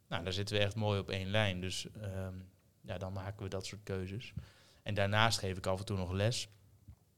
[0.08, 1.62] Nou, daar zitten we echt mooi op één lijn.
[1.62, 2.34] Dus ehm,
[2.82, 4.34] ja, dan maken we dat soort keuzes.
[4.88, 6.50] En daarnaast geef ik af en toe nog les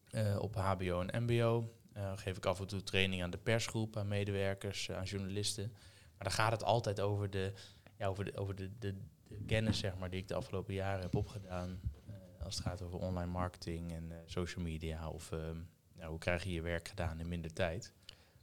[0.10, 1.74] eh, op HBO en MBO.
[1.98, 5.72] Uh, geef ik af en toe training aan de persgroep, aan medewerkers, uh, aan journalisten.
[6.18, 7.54] Maar dan gaat het altijd over de,
[7.98, 8.96] ja, over de, over de, de,
[9.28, 11.82] de kennis zeg maar, die ik de afgelopen jaren heb opgedaan.
[12.44, 15.10] als het gaat over online marketing en social media.
[15.10, 15.30] Of
[15.94, 17.94] nou, hoe krijg je je werk gedaan in minder tijd.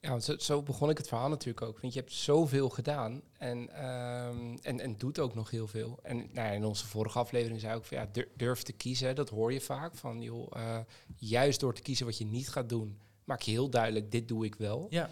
[0.06, 1.80] Ja, zo, zo, begon ik het verhaal natuurlijk ook.
[1.80, 5.98] Want je hebt zoveel gedaan en, um, en, en doet ook nog heel veel.
[6.02, 9.14] En nou ja, in onze vorige aflevering zei ik van ja, durf te kiezen.
[9.14, 9.94] Dat hoor je vaak.
[9.94, 10.78] Van joh, uh,
[11.16, 14.44] juist door te kiezen wat je niet gaat doen, maak je heel duidelijk, dit doe
[14.44, 14.86] ik wel.
[14.90, 15.10] Ja.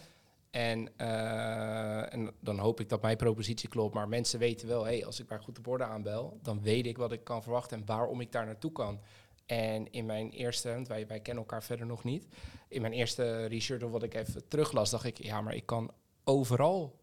[0.51, 3.95] En, uh, en dan hoop ik dat mijn propositie klopt.
[3.95, 6.97] Maar mensen weten wel, hey, als ik bij Goed de Borden aanbel, dan weet ik
[6.97, 9.01] wat ik kan verwachten en waarom ik daar naartoe kan.
[9.47, 12.27] En in mijn eerste, want wij, wij kennen elkaar verder nog niet.
[12.69, 15.91] In mijn eerste research, wat ik even teruglas, dacht ik, ja, maar ik kan
[16.25, 17.03] overal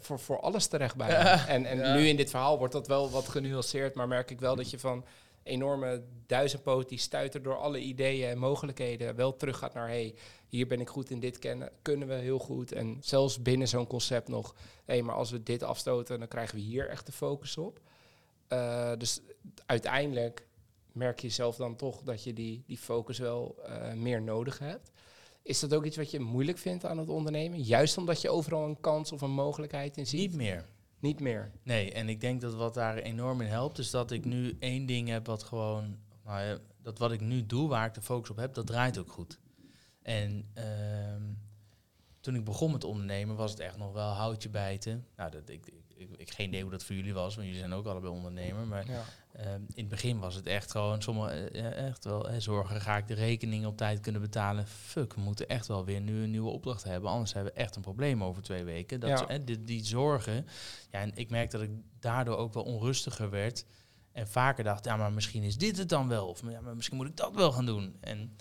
[0.00, 1.08] voor, voor alles terecht bij.
[1.22, 4.40] Ja, en en nu in dit verhaal wordt dat wel wat genuanceerd, maar merk ik
[4.40, 5.04] wel dat je van
[5.42, 10.14] enorme duizendpoot die stuiter door alle ideeën en mogelijkheden wel terug gaat naar hey,
[10.48, 12.72] hier ben ik goed in dit kennen, kunnen we heel goed.
[12.72, 14.54] En zelfs binnen zo'n concept nog,
[14.84, 17.80] hé, hey, maar als we dit afstoten, dan krijgen we hier echt de focus op.
[18.48, 19.20] Uh, dus
[19.66, 20.46] uiteindelijk
[20.94, 24.90] merk je zelf dan toch dat je die, die focus wel uh, meer nodig hebt.
[25.42, 27.62] Is dat ook iets wat je moeilijk vindt aan het ondernemen?
[27.62, 30.20] Juist omdat je overal een kans of een mogelijkheid in ziet?
[30.20, 30.66] Niet meer.
[30.98, 31.50] Niet meer.
[31.62, 34.86] Nee, en ik denk dat wat daar enorm in helpt, is dat ik nu één
[34.86, 38.30] ding heb wat gewoon, nou ja, dat wat ik nu doe, waar ik de focus
[38.30, 39.38] op heb, dat draait ook goed.
[40.02, 40.64] En uh,
[42.20, 45.06] toen ik begon met ondernemen, was het echt nog wel houtje bijten.
[45.16, 47.72] Nou, dat, ik, ik, ik, geen idee hoe dat voor jullie was, want jullie zijn
[47.72, 48.66] ook allebei ondernemer.
[48.66, 49.04] Maar ja.
[49.36, 52.96] uh, in het begin was het echt gewoon, sommige, uh, echt wel, uh, zorgen, ga
[52.96, 54.66] ik de rekening op tijd kunnen betalen?
[54.66, 57.76] Fuck, we moeten echt wel weer nu een nieuwe opdracht hebben, anders hebben we echt
[57.76, 59.00] een probleem over twee weken.
[59.00, 59.38] Dat, ja.
[59.38, 60.46] die, die zorgen,
[60.90, 61.70] ja, en ik merk dat ik
[62.00, 63.64] daardoor ook wel onrustiger werd.
[64.12, 66.28] En vaker dacht, ja, maar misschien is dit het dan wel.
[66.28, 67.96] Of ja, maar misschien moet ik dat wel gaan doen.
[68.00, 68.36] En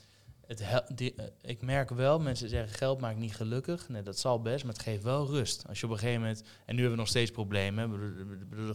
[0.60, 1.10] het uh,
[1.42, 3.90] ik merk wel, mensen zeggen geld maakt niet gelukkig.
[3.90, 5.68] Nee, dat zal best, maar het geeft wel rust.
[5.68, 7.92] Als je op een gegeven moment, en nu hebben we nog steeds problemen,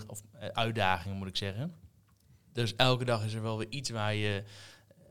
[0.06, 0.22] of
[0.52, 1.74] uitdagingen moet ik zeggen.
[2.52, 4.42] Dus elke dag is er wel weer iets waar je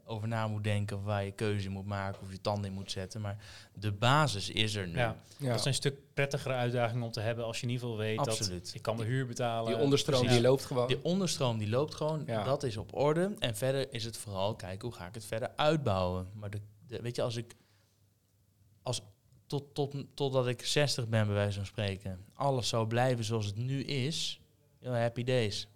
[0.07, 2.91] over na moet denken, of waar je keuze moet maken, of je tanden in moet
[2.91, 3.21] zetten.
[3.21, 3.37] Maar
[3.73, 4.97] de basis is er nu.
[4.97, 5.49] Ja, ja.
[5.49, 8.17] Dat is een stuk prettigere uitdaging om te hebben als je in ieder geval weet
[8.19, 8.65] Absoluut.
[8.65, 9.73] dat ik kan mijn huur betalen.
[9.73, 10.37] Die onderstroom Precies.
[10.37, 10.87] die loopt gewoon.
[10.87, 12.43] Die onderstroom die loopt gewoon, ja.
[12.43, 13.35] dat is op orde.
[13.39, 16.27] En verder is het vooral kijken hoe ga ik het verder uitbouwen.
[16.33, 17.55] Maar de, de, weet je, als ik
[18.81, 19.01] als
[19.47, 23.57] tot, tot, totdat ik 60 ben, bij wijze van spreken, alles zou blijven zoals het
[23.57, 24.41] nu is,
[24.83, 25.67] happy days.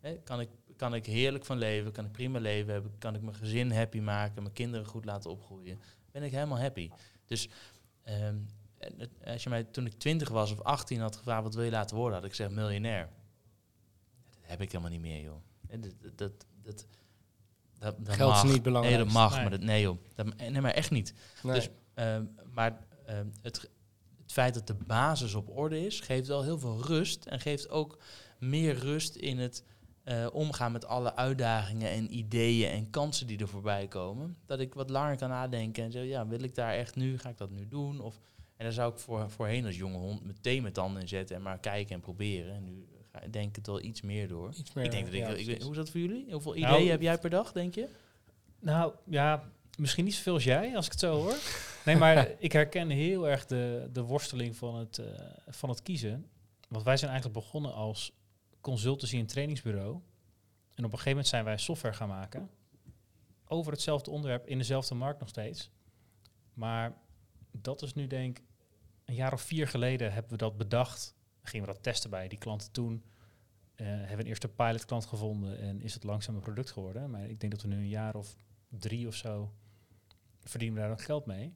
[0.00, 0.48] He, kan ik
[0.80, 4.00] kan ik heerlijk van leven, kan ik prima leven hebben, kan ik mijn gezin happy
[4.00, 5.80] maken, mijn kinderen goed laten opgroeien.
[6.10, 6.90] Ben ik helemaal happy.
[7.26, 7.48] Dus
[8.08, 8.46] um,
[9.24, 11.96] als je mij toen ik 20 was of 18 had gevraagd wat wil je laten
[11.96, 13.08] worden, had ik gezegd miljonair.
[14.30, 15.42] Dat heb ik helemaal niet meer, joh.
[15.60, 16.86] Dat, dat, dat,
[17.78, 18.44] dat, dat Geld mag.
[18.44, 18.96] is niet belangrijk.
[18.96, 19.40] Nee, dat mag, nee.
[19.40, 19.98] maar dat, nee joh.
[20.14, 21.14] Dat, nee, maar echt niet.
[21.42, 21.54] Nee.
[21.54, 23.70] Dus, um, maar um, het,
[24.22, 27.68] het feit dat de basis op orde is, geeft wel heel veel rust en geeft
[27.68, 27.98] ook
[28.38, 29.64] meer rust in het
[30.10, 34.36] uh, omgaan met alle uitdagingen en ideeën en kansen die er voorbij komen.
[34.46, 37.28] Dat ik wat langer kan nadenken en zo, ja, wil ik daar echt nu, ga
[37.28, 38.00] ik dat nu doen?
[38.00, 38.20] Of,
[38.56, 41.42] en daar zou ik voor, voorheen als jonge hond meteen mijn tanden in zetten en
[41.42, 42.54] maar kijken en proberen.
[42.54, 44.50] En nu ga ik denk ik het wel iets meer door.
[44.58, 46.32] Iets meer, ik denk dat ik, ja, ik, ik, hoe is dat voor jullie?
[46.32, 47.88] Hoeveel Nou, ideeën heb jij per dag, denk je?
[48.60, 49.42] Nou ja,
[49.78, 51.36] misschien niet zoveel als jij, als ik het zo hoor.
[51.84, 55.06] Nee, maar ik herken heel erg de, de worsteling van het, uh,
[55.48, 56.26] van het kiezen.
[56.68, 58.12] Want wij zijn eigenlijk begonnen als
[58.60, 60.00] consultancy en trainingsbureau.
[60.74, 62.50] En op een gegeven moment zijn wij software gaan maken.
[63.44, 65.70] Over hetzelfde onderwerp, in dezelfde markt nog steeds.
[66.54, 66.96] Maar
[67.50, 68.44] dat is nu denk ik,
[69.04, 71.14] een jaar of vier geleden hebben we dat bedacht.
[71.42, 73.04] Gingen we dat testen bij die klanten toen.
[73.76, 77.10] Uh, hebben we een eerste pilotklant gevonden en is het langzaam een product geworden.
[77.10, 78.36] Maar ik denk dat we nu een jaar of
[78.68, 79.54] drie of zo
[80.40, 81.54] verdienen we daar nog geld mee.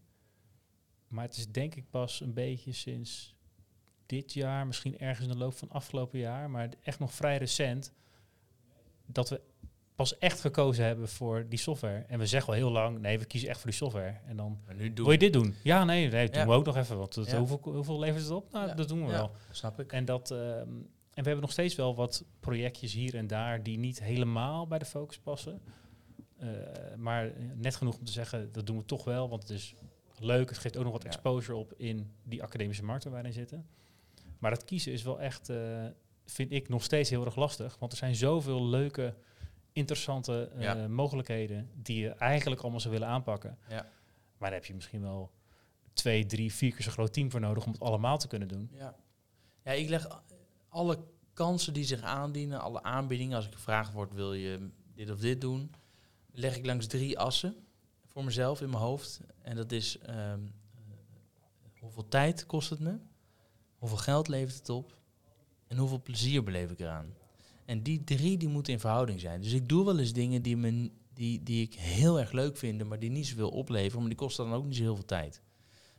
[1.08, 3.36] Maar het is denk ik pas een beetje sinds
[4.06, 7.92] dit jaar, misschien ergens in de loop van afgelopen jaar, maar echt nog vrij recent,
[9.06, 9.40] dat we
[9.94, 12.04] pas echt gekozen hebben voor die software.
[12.08, 14.16] En we zeggen wel heel lang, nee, we kiezen echt voor die software.
[14.26, 15.54] En dan Maar nu doen wil je dit doen?
[15.62, 16.46] Ja, nee, nee doen Ja.
[16.46, 16.98] we ook nog even.
[16.98, 17.38] Want Ja.
[17.38, 18.52] hoeveel, hoeveel levert het op?
[18.52, 18.74] Nou, Ja.
[18.74, 19.30] dat doen we wel.
[19.50, 19.92] Snap ik.
[19.92, 23.78] En, dat, ehm, en we hebben nog steeds wel wat projectjes hier en daar die
[23.78, 25.60] niet helemaal bij de focus passen.
[26.38, 26.48] Eh,
[26.96, 29.74] maar net genoeg om te zeggen, dat doen we toch wel, want het is
[30.18, 30.48] leuk.
[30.48, 33.66] Het geeft ook nog wat exposure op in die academische markt waar wij in zitten.
[34.44, 35.86] Maar dat kiezen is wel echt, eh,
[36.24, 37.76] vind ik nog steeds heel erg lastig.
[37.78, 39.14] Want er zijn zoveel leuke,
[39.72, 40.88] interessante eh, Ja.
[40.88, 43.58] mogelijkheden die je eigenlijk allemaal zou willen aanpakken.
[43.68, 43.74] Ja.
[44.38, 45.30] Maar daar heb je misschien wel
[45.92, 48.68] twee, drie, vier keer zo'n groot team voor nodig om het allemaal te kunnen doen.
[48.72, 48.96] Ja.
[49.64, 50.22] ja, ik leg
[50.68, 55.18] alle kansen die zich aandienen, alle aanbiedingen, als ik gevraagd word, wil je dit of
[55.18, 55.72] dit doen,
[56.32, 57.56] leg ik langs drie assen
[58.06, 59.20] voor mezelf in mijn hoofd.
[59.42, 60.40] En dat is ehm,
[60.74, 62.98] eh, hoeveel tijd kost het me,
[63.84, 64.96] hoeveel geld levert het op
[65.66, 67.14] en hoeveel plezier beleef ik eraan.
[67.64, 69.40] En die drie die moeten in verhouding zijn.
[69.40, 72.84] Dus ik doe wel eens dingen die, me, die, die ik heel erg leuk vind,
[72.84, 75.42] maar die niet zoveel opleveren, maar die kosten dan ook niet zo heel veel tijd.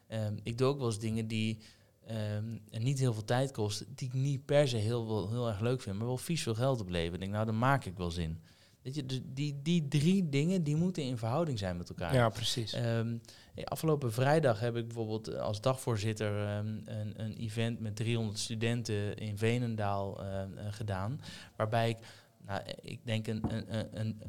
[0.07, 1.59] Ehm, ik doe ook wel eens dingen die
[2.05, 5.81] ehm, niet heel veel tijd kosten, die ik niet per se heel, heel erg leuk
[5.81, 7.13] vind, maar wel vies veel geld opleveren.
[7.13, 8.39] Ik denk, nou, dan maak ik wel zin.
[8.81, 12.13] Weet je, dus die, die drie dingen, die moeten in verhouding zijn met elkaar.
[12.13, 12.73] Ja, precies.
[12.73, 13.19] Ehm, eh,
[13.63, 19.15] afgelopen vrijdag heb ik bijvoorbeeld eh, als dagvoorzitter ehm, een, een event met 300 studenten
[19.15, 21.21] in Venendaal ehm, eh, gedaan.
[21.55, 21.97] Waarbij ik,
[22.45, 24.21] nou, eh, ik denk een, een, een,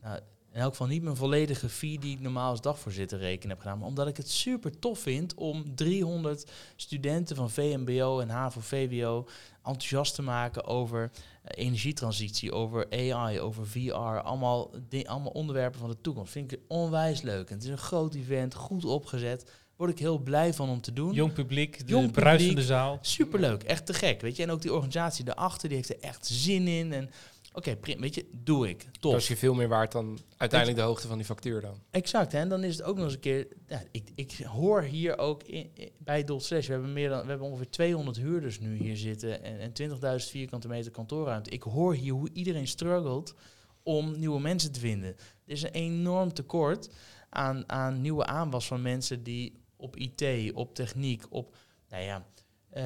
[0.00, 0.20] nou,
[0.52, 3.78] in elk geval niet mijn volledige fee die ik normaal als dagvoorzitter reken heb gedaan.
[3.78, 9.28] Maar omdat ik het super tof vind om 300 studenten van VMBO en HAVO-VWO
[9.68, 11.10] enthousiast te maken over
[11.42, 13.92] eh, energietransitie, over AI, over VR.
[14.20, 14.70] Allemaal,
[15.04, 16.32] allemaal onderwerpen van de toekomst.
[16.32, 17.48] Vind ik onwijs leuk.
[17.48, 19.50] En het is een groot event, goed opgezet.
[19.76, 21.12] Word ik heel blij van om te doen.
[21.12, 22.68] Jong publiek, de Jong bruisende publiek.
[22.68, 22.98] zaal.
[23.00, 24.20] Superleuk, echt te gek.
[24.20, 24.42] Weet je?
[24.42, 26.92] En ook die organisatie daarachter, die heeft er echt zin in.
[26.92, 27.10] En
[27.58, 28.86] oké, weet je, doe ik.
[29.00, 31.82] Dat is je veel meer waard dan uiteindelijk de hoogte van die factuur dan.
[31.90, 32.38] Exact, hè?
[32.38, 33.46] en dan is het ook nog eens een keer.
[33.66, 36.66] Ja, ik, ik hoor hier ook in, in- bij Dot Slash.
[36.66, 39.90] We hebben, meer dan, we hebben ongeveer 200 huurders nu hier zitten en, en
[40.20, 41.50] 20.000 vierkante meter kantoorruimte.
[41.50, 43.34] Ik hoor hier hoe iedereen struggelt
[43.82, 45.08] om nieuwe mensen te vinden.
[45.44, 46.88] Er is een enorm tekort
[47.28, 51.56] aan, aan nieuwe aanwas van mensen die op IT, op techniek, op.
[51.88, 52.26] Nou ja,
[52.70, 52.84] eh,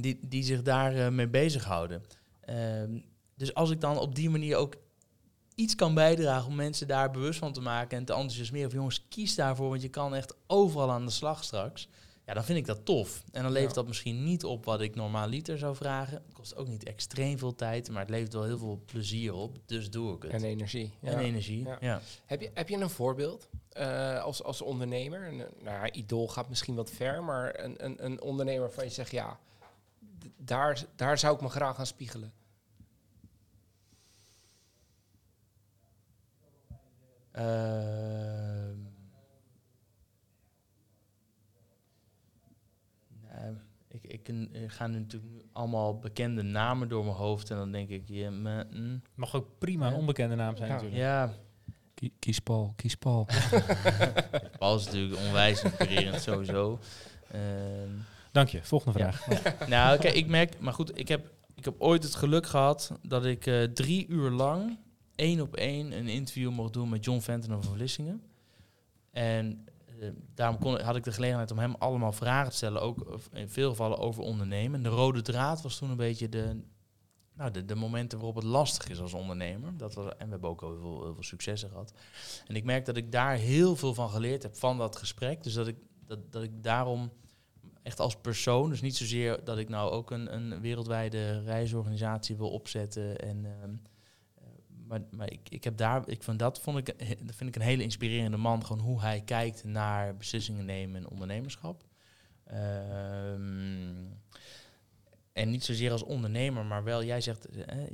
[0.00, 2.02] die, die zich daar eh, mee bezighouden.
[2.40, 2.98] Ehm,
[3.40, 4.74] dus als ik dan op die manier ook
[5.54, 8.66] iets kan bijdragen om mensen daar bewust van te maken en te enthousiasmeren.
[8.68, 11.88] Of jongens, kies daarvoor, want je kan echt overal aan de slag straks.
[12.26, 13.22] Ja, dan vind ik dat tof.
[13.32, 13.76] En dan levert Ja.
[13.80, 16.14] dat misschien niet op wat ik normaal liter zou vragen.
[16.24, 19.58] Het kost ook niet extreem veel tijd, maar het levert wel heel veel plezier op.
[19.66, 20.32] Dus doe ik het.
[20.32, 20.92] En energie.
[21.02, 21.18] En Ja.
[21.18, 21.76] energie, Ja.
[21.80, 22.00] ja.
[22.26, 25.26] Heb, je, heb je een voorbeeld eh, als, als ondernemer?
[25.28, 25.46] Een, nou
[25.86, 29.38] ja, idool gaat misschien wat ver, maar een, een, een ondernemer waarvan je zegt, ja,
[30.36, 32.32] daar, daar zou ik me graag aan spiegelen.
[43.32, 43.56] Nou,
[43.88, 44.30] ik, ik,
[44.66, 47.50] gaan nu natuurlijk nu allemaal bekende namen door mijn hoofd.
[47.50, 50.74] En dan denk ik, me, mm, Mag ook prima een onbekende naam zijn Ja.
[50.74, 51.02] natuurlijk.
[51.02, 51.34] ja
[52.18, 53.26] Kies Paul, kies Paul.
[54.58, 56.78] Paul is natuurlijk onwijs inspirerend sowieso.
[57.30, 57.88] Ehm,
[58.32, 58.62] Dank je.
[58.62, 59.12] Volgende Ja.
[59.12, 59.68] vraag.
[59.68, 63.24] nou, oké, ik merk, maar goed, ik heb, ik heb ooit het geluk gehad dat
[63.24, 64.78] ik eh, drie uur lang
[65.20, 68.22] één op één een interview mocht doen met John Venten van Vlissingen.
[69.10, 73.18] En eh, daarom kon, had ik de gelegenheid om hem allemaal vragen te stellen, ook
[73.32, 74.82] in veel gevallen over ondernemen.
[74.82, 76.60] De rode draad was toen een beetje de,
[77.34, 79.76] nou, de, de momenten waarop het lastig is als ondernemer.
[79.76, 81.92] Dat was, en we hebben ook al heel veel, heel veel successen gehad.
[82.46, 85.42] En ik merk dat ik daar heel veel van geleerd heb van dat gesprek.
[85.42, 87.12] Dus dat ik, dat, dat ik daarom
[87.82, 92.50] echt als persoon, dus niet zozeer dat ik nou ook een, een wereldwijde reisorganisatie wil
[92.50, 93.18] opzetten.
[93.18, 93.89] En, ehm, eh,
[94.90, 96.86] maar maar ik, ik heb daar, ik vind dat vond ik,
[97.26, 98.64] dat vind ik een hele inspirerende man.
[98.66, 101.84] Gewoon hoe hij kijkt naar beslissingen nemen en ondernemerschap.
[102.44, 104.04] Ehm,
[105.32, 107.48] en niet zozeer als ondernemer, maar wel, jij zegt,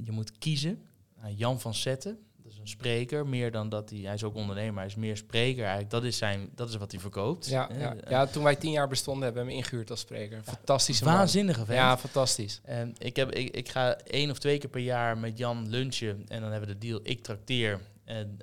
[0.04, 0.82] je moet kiezen.
[1.20, 2.25] Nou, Jan van Zetten,
[2.68, 5.90] spreker, meer dan dat hij, hij is ook ondernemer, hij is meer spreker eigenlijk.
[5.90, 7.46] Dat is, zijn, dat is wat hij verkoopt.
[7.46, 7.94] Ja, Eh, ja.
[7.96, 10.42] eh, ja, toen wij tien jaar bestonden hebben we hem ingehuurd als spreker.
[10.44, 11.04] Fantastische.
[11.04, 11.78] Waanzinnige vent.
[11.78, 12.60] Ja, fantastisch.
[12.64, 16.24] En ik, heb, ik, ik ga één of twee keer per jaar met Jan lunchen.
[16.28, 17.80] En dan hebben we de deal, ik trakteer.
[18.04, 18.38] En,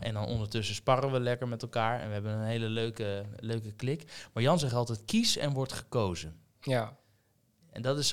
[0.00, 2.00] en dan ondertussen sparren we lekker met elkaar.
[2.00, 4.04] En we hebben een hele leuke, leuke klik.
[4.32, 6.34] Maar Jan zegt altijd, kies en wordt gekozen.
[6.60, 6.96] Ja,
[7.72, 8.08] En dat is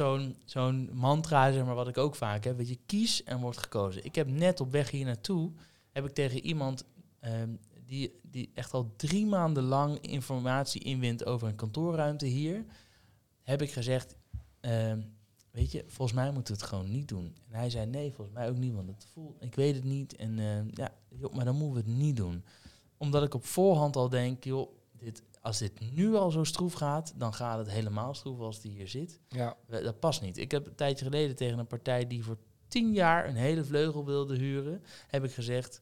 [0.46, 2.58] zo'n mantra, zeg maar, wat ik ook vaak heb.
[2.58, 4.06] Weet je, kies en wordt gekozen.
[4.06, 5.52] Ik heb net op weg hier naartoe,
[5.92, 6.86] heb ik tegen iemand
[7.20, 7.50] ehm,
[7.86, 12.66] die, die echt al drie maanden lang informatie inwint over een kantoorruimte hier,
[13.42, 14.16] heb ik gezegd,
[14.60, 15.02] ehm,
[15.52, 17.36] weet je, volgens mij moeten we het gewoon niet doen.
[17.48, 20.16] En hij zei, nee, volgens mij ook niet, want het voelt, ik weet het niet.
[20.16, 22.44] En ehm, ja, joh, maar dan moeten we het niet doen.
[22.98, 27.14] Omdat ik op voorhand al denk, joh, dit, als dit nu al zo stroef gaat,
[27.16, 29.20] dan gaat het helemaal stroef als die hier zit.
[29.28, 29.58] ja.
[29.68, 30.38] Dat past niet.
[30.38, 32.38] Ik heb een tijdje geleden tegen een partij die voor
[32.68, 35.82] tien jaar een hele vleugel wilde huren, heb ik gezegd,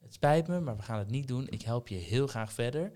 [0.00, 1.48] het spijt me, maar we gaan het niet doen.
[1.48, 2.92] Ik help je heel graag verder.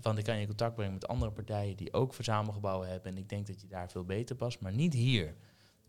[0.00, 3.12] Want ik kan je in contact brengen met andere partijen die ook verzamelgebouwen hebben.
[3.12, 5.34] En ik denk dat je daar veel beter past, maar niet hier.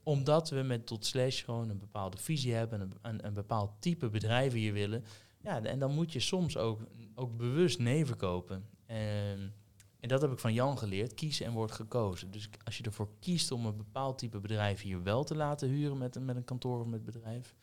[0.04, 4.60] omdat we met tot slash gewoon een bepaalde visie hebben, een, een bepaald type bedrijven
[4.60, 5.04] hier willen.
[5.42, 6.80] Ja, en dan moet je soms ook,
[7.16, 8.66] ook bewust nee verkopen.
[8.86, 9.54] En,
[10.00, 11.14] en dat heb ik van Jan geleerd.
[11.14, 12.32] Kiezen en wordt gekozen.
[12.32, 15.98] Dus als je ervoor kiest om een bepaald type bedrijf hier wel te laten huren
[15.98, 17.56] met een, met een kantoor of met bedrijf.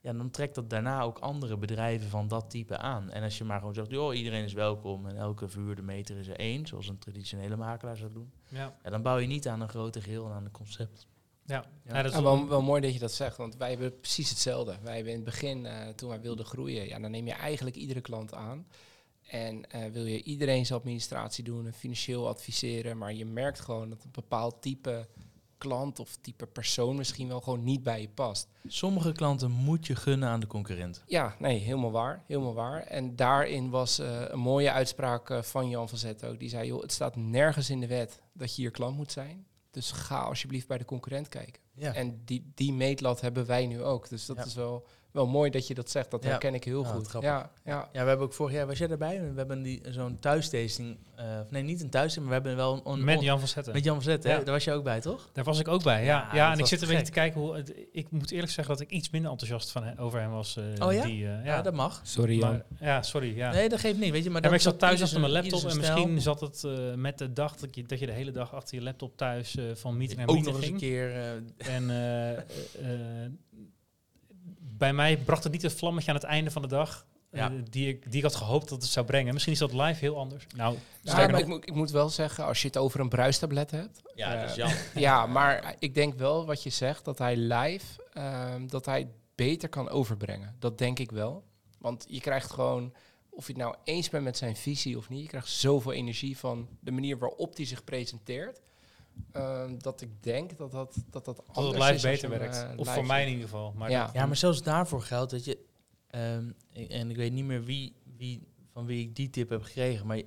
[0.00, 3.10] Ja, dan trekt dat daarna ook andere bedrijven van dat type aan.
[3.10, 6.28] En als je maar gewoon zegt, joh, iedereen is welkom en elke verhuurde meter is
[6.28, 8.32] er één, zoals een traditionele makelaar zou doen.
[8.48, 11.06] Ja, Ja, dan bouw je niet aan een grote geheel en aan een concept.
[11.44, 11.54] ja.
[11.54, 11.64] Ja.
[11.84, 14.00] ja dat is Ja, wel- wel, wel mooi dat je dat zegt, want wij hebben
[14.00, 14.76] precies hetzelfde.
[14.82, 17.76] Wij hebben in het begin, eh, toen wij wilden groeien, ja, dan neem je eigenlijk
[17.76, 18.66] iedere klant aan.
[19.30, 23.88] En eh, wil je iedereen zijn administratie doen en financieel adviseren, maar je merkt gewoon
[23.88, 25.08] dat een bepaald type
[25.58, 28.48] klant of type persoon misschien wel gewoon niet bij je past.
[28.66, 31.02] Sommige klanten moet je gunnen aan de concurrent.
[31.06, 32.82] Ja, nee, helemaal waar, helemaal waar.
[32.82, 36.38] En daarin was eh, een mooie uitspraak eh, van Jan van Zet ook.
[36.38, 39.46] Die zei, joh, het staat nergens in de wet dat je hier klant moet zijn.
[39.70, 41.62] Dus ga alsjeblieft bij de concurrent kijken.
[41.74, 41.94] Ja.
[41.94, 44.08] En die, die meetlat hebben wij nu ook.
[44.08, 44.44] Dus dat Ja.
[44.44, 44.86] is wel,
[45.16, 46.10] wel mooi dat je dat zegt.
[46.10, 46.28] Dat Ja.
[46.28, 47.22] herken ik heel Ja, wat goed.
[47.22, 47.88] Ja, ja.
[47.92, 49.20] Ja, we hebben ook vorig jaar, was jij erbij?
[49.20, 52.92] We hebben die, zo'n thuistasting, eh, of nee, niet een thuistasting, maar we hebben wel
[52.94, 53.04] een...
[53.04, 53.72] met on- Jan van Zetten.
[53.72, 54.30] met Jan van Zet, hè?
[54.30, 54.36] Ja.
[54.36, 55.28] Daar was je ook bij, toch?
[55.32, 56.28] Daar was ik ook bij, ja.
[56.32, 57.56] Ja, en ik zit een beetje te kijken hoe...
[57.56, 60.56] Het, ik moet eerlijk zeggen dat ik iets minder enthousiast van he- over hem was.
[60.56, 61.04] eh, Oh ja?
[61.04, 62.00] Die, eh, Ja, ja, dat mag.
[62.04, 62.50] Sorry Jan.
[62.50, 63.36] maar, ja, sorry.
[63.36, 63.50] Ja.
[63.52, 64.30] Nee, dat geeft niet, weet je.
[64.30, 66.36] Maar, Ja, maar dat ik zat thuis achter mijn laptop en misschien stijl.
[66.36, 68.82] zat het eh, met de dag dat je, dat je de hele dag achter je
[68.82, 70.90] laptop thuis eh, van meeting naar ook meeting nog eens een ging.
[70.92, 71.14] keer...
[71.14, 73.30] eh, En eh, eh, eh,
[74.78, 77.06] bij mij bracht het niet het vlammetje aan het einde van de dag.
[77.30, 77.52] eh, Ja.
[77.70, 79.32] die, ik, die ik had gehoopt dat het zou brengen.
[79.32, 80.46] Misschien is dat live heel anders.
[80.56, 83.70] Nou, Ja, maar ik, moet, ik moet wel zeggen, als je het over een bruistablet
[83.70, 84.02] hebt.
[84.14, 84.78] ja, Eh, dat is jammer.
[85.06, 89.68] ja, maar ik denk wel wat je zegt, dat hij live, ehm, dat hij beter
[89.68, 90.56] kan overbrengen.
[90.58, 91.44] Dat denk ik wel.
[91.78, 92.94] Want je krijgt gewoon,
[93.30, 96.38] of je het nou eens bent met zijn visie of niet, je krijgt zoveel energie
[96.38, 98.60] van de manier waarop hij zich presenteert.
[99.32, 102.56] Ehm, dat ik denk dat dat, dat, dat dat het anders live beter werkt.
[102.56, 103.72] eh, of voor mij in ieder geval.
[103.76, 104.10] Maar Ja.
[104.12, 105.58] Ja, maar zelfs daarvoor geldt dat je...
[106.10, 109.62] ehm, ik- en ik weet niet meer wie, wie, van wie ik die tip heb
[109.62, 110.26] gekregen, maar je,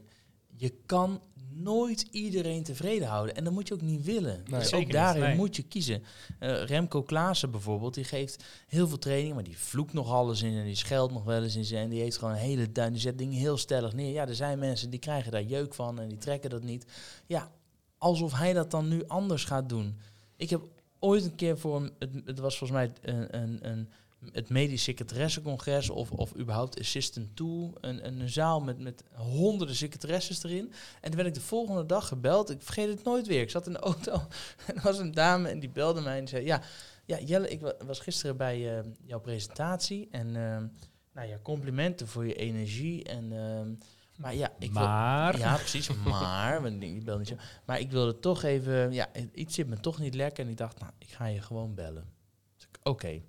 [0.56, 1.22] je kan
[1.52, 3.36] nooit iedereen tevreden houden.
[3.36, 4.44] En dat moet je ook niet willen.
[4.48, 4.60] Nee.
[4.60, 5.36] dus Zeker ook niet, daarin nee.
[5.36, 6.04] moet je kiezen.
[6.40, 10.58] Eh, Remco Klaassen bijvoorbeeld, die geeft heel veel training, maar die vloekt nog alles in
[10.58, 11.84] en die scheldt nog wel eens in zijn.
[11.84, 14.12] En die heeft gewoon een hele duin, die zet dingen heel stellig neer.
[14.12, 16.86] Ja, er zijn mensen die krijgen daar jeuk van en die trekken dat niet.
[17.26, 17.52] Ja,
[18.00, 20.00] alsof hij dat dan nu anders gaat doen.
[20.36, 20.62] Ik heb
[21.00, 23.89] ooit een keer voor een, het, het was volgens mij een, een, een,
[24.32, 30.43] het medisch secretaressencongres of, of überhaupt assistant toe, een, een, zaal met, met honderden secretaresses
[30.43, 30.72] erin.
[31.02, 32.50] En toen werd ik de volgende dag gebeld.
[32.50, 33.41] Ik vergeet het nooit weer.
[33.41, 34.14] Ik zat in de auto
[34.68, 36.62] en er was een dame en die belde mij en zei: Ja,
[37.06, 40.68] ja Jelle, ik wa- was gisteren bij eh, jouw presentatie en ehm,
[41.14, 43.04] nou ja, complimenten voor je energie.
[43.04, 43.74] En, ehm,
[44.20, 45.90] maar ja, ik wil, maar ja, precies.
[46.04, 47.36] Maar, want die belde niet zo.
[47.66, 50.44] Maar ik wilde toch even, ja, iets zit me toch niet lekker.
[50.44, 52.14] En ik dacht, nou, ik ga je gewoon bellen.
[52.56, 53.22] Dus ik, Oké,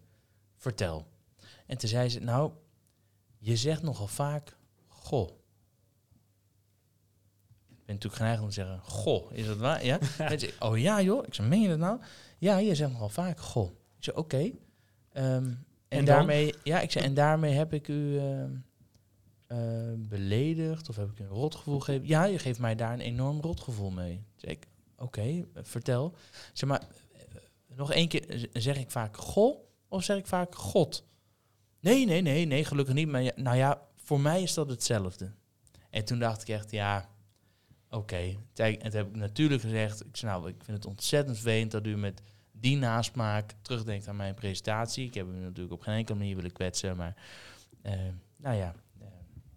[0.56, 1.06] vertel.
[1.66, 2.52] En toen zei ze, nou,
[3.38, 4.56] je zegt nogal vaak,
[4.88, 5.28] goh.
[7.68, 9.84] Ik ben natuurlijk geneigd om te zeggen, goh, is dat waar?
[9.84, 9.98] Ja?
[10.18, 11.26] En ze, oh ja joh.
[11.26, 12.00] Ik zei, meen je dat nou?
[12.38, 13.70] Ja, je zegt nogal vaak, goh.
[13.96, 14.50] Ik zei, oké.
[15.12, 15.52] Ehm,
[15.88, 18.50] en, daarmee, ja, ik zei, en daarmee heb ik u ehm,
[19.50, 19.58] eh,
[19.96, 22.06] beledigd of heb ik een rotgevoel gegeven?
[22.08, 24.24] Ja, je geeft mij daar een enorm rotgevoel mee.
[24.40, 26.14] Ik, oké, eh, vertel.
[26.52, 26.80] Zeg maar,
[27.12, 27.22] eh,
[27.76, 31.04] nog één keer, z- zeg ik vaak goh of zeg ik vaak god?
[31.80, 33.08] Nee, nee, nee, nee, gelukkig niet.
[33.08, 35.32] Maar ja, nou ja, voor mij is dat hetzelfde.
[35.90, 37.08] En toen dacht ik echt, ja,
[37.90, 38.36] oké.
[38.54, 41.70] Kijk, En toen heb ik natuurlijk gezegd, ik zei, nou, ik vind het ontzettend vervelend
[41.70, 42.22] dat u met
[42.52, 45.06] die nasmaak terugdenkt aan mijn presentatie.
[45.06, 47.16] Ik heb u natuurlijk op geen enkele manier willen kwetsen, maar
[47.82, 47.92] eh,
[48.36, 48.89] nou ja, eh,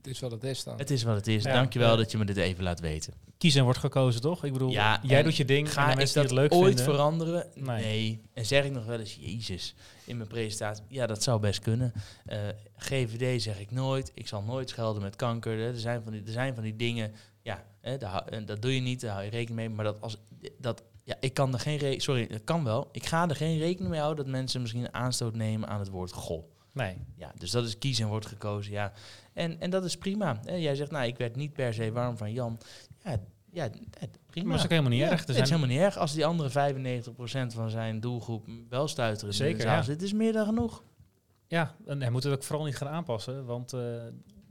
[0.03, 0.77] Het is wat het is dan.
[0.77, 1.43] het is wat het is.
[1.43, 1.95] Ja, Dankjewel ja.
[1.95, 3.13] dat je me dit even laat weten.
[3.37, 4.43] kiezen wordt gekozen, toch?
[4.43, 6.53] Ik bedoel, Ja, jij en doet je ding en Ga ik mensen dat het leuk
[6.53, 6.85] ooit vinden.
[6.95, 7.47] veranderen?
[7.55, 7.83] Nee.
[7.83, 8.21] Nee.
[8.33, 9.75] En zeg ik nog wel eens, Jezus,
[10.05, 10.83] in mijn presentatie.
[10.87, 11.93] Ja, dat zou best kunnen.
[12.25, 12.39] Eh,
[12.77, 14.11] GVD zeg ik nooit.
[14.13, 15.59] Ik zal nooit schelden met kanker.
[15.59, 17.95] Er, zijn van die, er zijn van die dingen, ja, hè,
[18.29, 19.69] en dat doe je niet, daar hou je rekening mee.
[19.69, 20.17] Maar dat als,
[20.57, 22.89] dat, ja, ik kan er geen re- sorry, dat kan wel.
[22.91, 25.89] Ik ga er geen rekening mee houden dat mensen misschien een aanstoot nemen aan het
[25.89, 26.51] woord goh.
[26.73, 26.97] Nee.
[27.15, 28.93] Ja, dus dat is kiezen en wordt gekozen, ja.
[29.33, 30.39] En, en dat is prima.
[30.45, 30.55] Hè.
[30.55, 32.59] Jij zegt, nou, ik werd niet per se warm van Jan.
[33.03, 33.17] Ja,
[33.51, 33.69] ja
[34.27, 34.47] prima.
[34.47, 35.21] Maar dat is ook helemaal niet Ja, erg.
[35.21, 36.49] Er Het is helemaal niet erg als die andere
[37.51, 39.33] 95% van zijn doelgroep wel stuiteren.
[39.33, 39.81] Zeker, ja.
[39.81, 40.83] Dit is meer dan genoeg.
[41.47, 43.45] ja, en hij moet het ook vooral niet gaan aanpassen.
[43.45, 43.79] Want eh,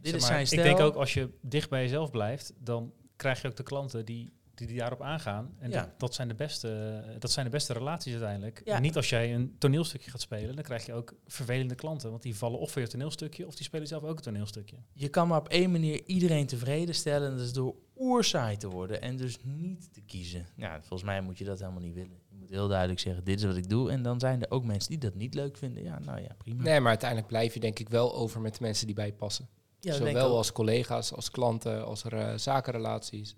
[0.00, 0.62] Dit zeg is zijn ik stijl.
[0.64, 4.32] denk ook als je dicht bij jezelf blijft, dan krijg je ook de klanten die,
[4.54, 5.54] die, die daarop aangaan.
[5.58, 5.80] En Ja.
[5.80, 8.62] dat, dat, zijn de beste, dat zijn de beste relaties uiteindelijk.
[8.64, 8.74] Ja.
[8.76, 12.10] En niet als jij een toneelstukje gaat spelen, dan krijg je ook vervelende klanten.
[12.10, 14.76] Want die vallen of voor je toneelstukje, of die spelen zelf ook een toneelstukje.
[14.92, 17.30] Je kan maar op één manier iedereen tevreden stellen.
[17.30, 20.46] En dat is door oerzaai te worden en dus niet te kiezen.
[20.56, 22.20] Ja, volgens mij moet je dat helemaal niet willen.
[22.28, 23.90] Je moet heel duidelijk zeggen, dit is wat ik doe.
[23.90, 25.82] En dan zijn er ook mensen die dat niet leuk vinden.
[25.82, 26.62] Ja, nou ja, prima.
[26.62, 29.12] Nee, maar uiteindelijk blijf je denk ik wel over met de mensen die bij je
[29.12, 29.48] passen.
[29.80, 33.36] ja, Zowel als collega's, als klanten, als er, zakenrelaties.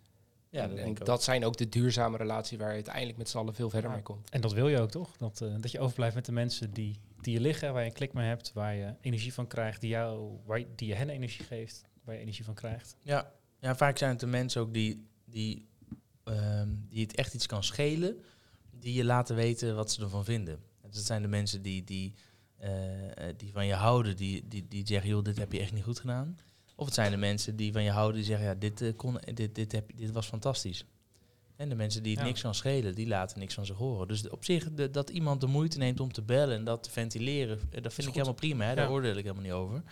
[0.55, 1.07] Ja, En- dat en denk ik ook.
[1.09, 3.95] dat zijn ook de duurzame relaties waar je uiteindelijk met z'n allen veel verder Ja.
[3.97, 4.31] mee komt.
[4.31, 5.17] En dat wil je ook, toch?
[5.17, 7.95] Dat, eh, dat je overblijft met de mensen die, die je liggen, waar je een
[7.95, 11.09] klik mee hebt, waar je energie van krijgt, die, jou, waar je, die je hen
[11.11, 12.97] energie geeft, waar je energie van krijgt.
[13.03, 13.33] Ja.
[13.59, 15.67] ja, vaak zijn het de mensen ook die, die,
[16.25, 18.17] ehm, die het echt iets kan schelen,
[18.71, 20.59] die je laten weten wat ze ervan vinden.
[20.83, 22.15] Dat zijn de mensen die, die,
[22.57, 22.71] eh,
[23.37, 25.99] die van je houden, die, die, die zeggen, joh, dit heb je echt niet goed
[26.01, 26.39] gedaan.
[26.77, 29.19] Of het zijn de mensen die van je houden, die zeggen, ja, dit, eh, kon,
[29.35, 30.85] dit, dit, heb, dit was fantastisch.
[31.57, 32.27] En de mensen die het Ja.
[32.27, 34.09] niks kan schelen, die laten niks van zich horen.
[34.09, 36.91] Dus op zich, de, dat iemand de moeite neemt om te bellen en dat te
[36.91, 38.13] ventileren, eh, dat vind ik goed.
[38.15, 38.65] helemaal prima.
[38.65, 38.75] Hè?
[38.75, 38.91] Daar Ja.
[38.91, 39.83] oordeel ik helemaal niet over.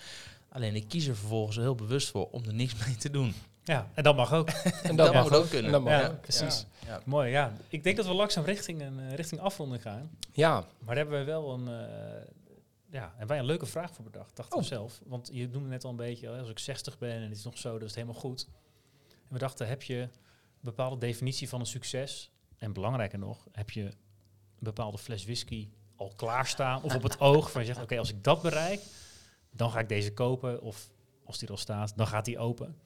[0.49, 3.35] Alleen ik kies er vervolgens heel bewust voor om er niks mee te doen.
[3.65, 4.49] Ja, en dat mag ook.
[4.83, 5.67] En Dat dat mag mag ook kunnen.
[5.67, 6.21] En dat mag Ja, ook.
[6.21, 6.67] precies.
[6.87, 7.01] Ja.
[7.05, 7.53] Mooi, ja.
[7.69, 10.11] Ik denk dat we langzaam richting een eh, richting afronding gaan.
[10.33, 12.23] Ja, Maar daar hebben we wel een, eh,
[12.93, 14.71] ja, hebben wij een leuke vraag voor bedacht, dachten we Oh.
[14.71, 15.01] zelf.
[15.05, 17.59] Want je noemde net al een beetje, als ik 60 ben en het is nog
[17.59, 18.49] zo, dat is het helemaal goed.
[19.09, 20.11] En we dachten, heb je een
[20.61, 22.31] bepaalde definitie van een succes?
[22.59, 23.95] En belangrijker nog, heb je een
[24.59, 27.51] bepaalde fles whisky al klaarstaan of op het oog?
[27.51, 28.81] Van je zegt, oké, als ik dat bereik,
[29.51, 30.61] dan ga ik deze kopen.
[30.63, 30.91] Of
[31.25, 32.77] als die er al staat, dan gaat die open.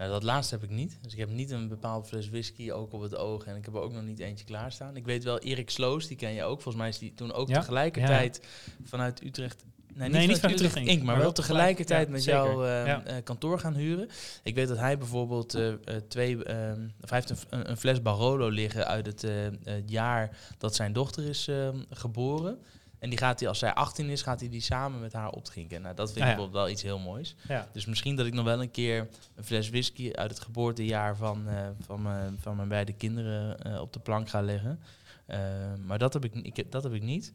[0.00, 0.98] Nou, dat laatste heb ik niet.
[1.02, 3.44] Dus ik heb niet een bepaald fles whisky ook op het oog.
[3.44, 4.96] En ik heb er ook nog niet eentje klaarstaan.
[4.96, 6.54] Ik weet wel, Erik Sloos, die ken je ook.
[6.60, 8.46] Volgens mij is die toen ook Ja, tegelijkertijd
[8.84, 9.64] vanuit Utrecht...
[9.94, 12.46] Nee, Nee, niet vanuit van Utrecht Inc., Inc., maar, maar wel tegelijkertijd tegelijk, met jouw
[12.46, 13.04] zeker.
[13.06, 14.08] eh, eh, kantoor gaan huren.
[14.42, 15.76] Ik weet dat hij bijvoorbeeld eh, eh,
[16.08, 16.44] twee...
[16.44, 19.32] ehm, of hij heeft een, een, fles Barolo liggen uit het, eh,
[19.64, 22.58] het jaar dat zijn dochter is ehm, geboren.
[23.00, 25.82] En die gaat hij, als zij 18 is, gaat hij die samen met haar opdrinken.
[25.82, 27.34] Nou, dat vind ik Ah, bijvoorbeeld wel iets heel moois.
[27.72, 31.48] Dus misschien dat ik nog wel een keer een fles whisky uit het geboortejaar van,
[31.48, 34.80] eh, van, mijn, van mijn beide kinderen eh, op de plank ga leggen.
[35.26, 35.38] Eh,
[35.84, 37.32] maar dat heb, ik, ik, dat heb ik niet.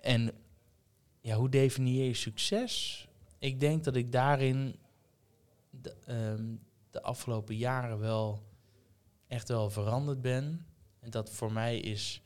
[0.00, 0.32] En
[1.20, 3.06] ja, hoe definieer je succes?
[3.38, 4.76] Ik denk dat ik daarin
[5.70, 6.44] de, ehm,
[6.90, 8.42] de afgelopen jaren wel
[9.28, 10.66] echt wel veranderd ben.
[11.00, 12.22] En dat voor mij is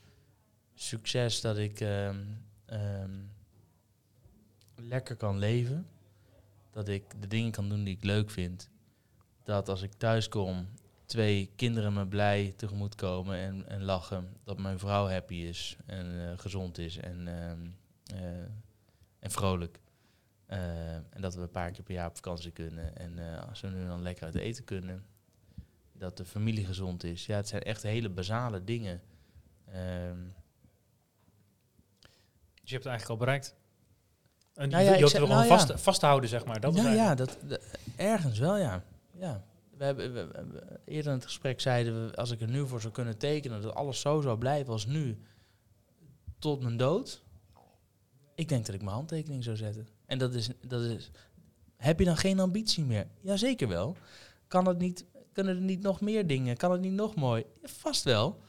[0.75, 2.17] succes dat ik ehm,
[2.71, 3.19] ehm,
[4.75, 5.87] lekker kan leven
[6.71, 8.71] dat ik de dingen kan doen die ik leuk vind.
[9.43, 10.69] Dat als ik thuis kom,
[11.05, 14.37] twee kinderen me blij tegemoet komen en, en lachen.
[14.45, 17.67] Dat mijn vrouw happy is en eh, gezond is en, ehm,
[18.05, 18.43] eh,
[19.19, 19.81] en vrolijk.
[20.51, 22.97] Eh, en dat we een paar keer per jaar op vakantie kunnen.
[22.97, 25.05] En eh, als we nu dan lekker uit eten kunnen.
[25.93, 27.27] Dat de familie gezond is.
[27.27, 29.03] Ja, het zijn echt hele basale dingen.
[29.73, 30.19] Ehm,
[32.71, 33.55] je hebt het eigenlijk al bereikt.
[34.55, 35.67] En Nou je, ja, zeg- er nou gewoon ja.
[35.67, 36.61] vast, vasthouden, zeg maar.
[36.61, 37.61] Dat is ja, dat, dat-
[37.97, 38.85] ergens wel, ja.
[39.13, 39.45] ja.
[39.77, 42.67] We hebben, we- we- we- eerder in het gesprek zeiden we, als ik er nu
[42.67, 45.19] voor zou kunnen tekenen, dat alles zo zou blijven als nu,
[46.39, 47.23] tot mijn dood.
[48.35, 49.89] Ik denk dat ik mijn handtekening zou zetten.
[50.07, 51.11] En dat is, dat is,
[51.77, 53.07] heb je dan geen ambitie meer?
[53.21, 53.97] Jazeker wel.
[54.49, 56.57] Kan het niet, kunnen er niet nog meer dingen?
[56.57, 57.45] Kan het niet nog mooi?
[57.63, 58.41] Ja, vast wel.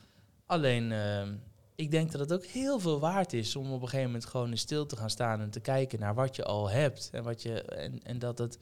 [0.46, 1.36] Alleen, ehm,
[1.82, 4.50] ik denk dat het ook heel veel waard is om op een gegeven moment gewoon
[4.52, 7.10] in stil te gaan staan en te kijken naar wat je al hebt.
[7.12, 8.58] En, wat je, en, en dat het.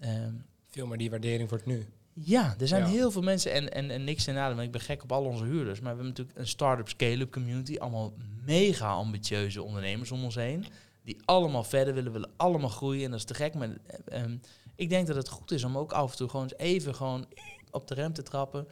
[0.00, 0.32] ehm,
[0.68, 1.86] veel meer die waardering voor het nu.
[2.12, 2.88] ja, er zijn Ja.
[2.88, 5.24] heel veel mensen en, en, en niks ten nadele, want ik ben gek op al
[5.24, 5.80] onze huurders.
[5.80, 7.76] Maar we hebben natuurlijk een start-up scale-up community.
[7.78, 8.12] Allemaal
[8.44, 10.64] mega ambitieuze ondernemers om ons heen.
[11.04, 13.04] Die allemaal verder willen, willen allemaal groeien.
[13.04, 13.54] En dat is te gek.
[13.54, 14.36] Maar eh, ehm,
[14.74, 17.26] ik denk dat het goed is om ook af en toe gewoon eens even gewoon
[17.70, 18.66] op de rem te trappen.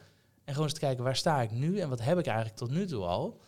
[0.44, 2.70] En gewoon eens te kijken, waar sta ik nu en wat heb ik eigenlijk tot
[2.70, 3.40] nu toe al?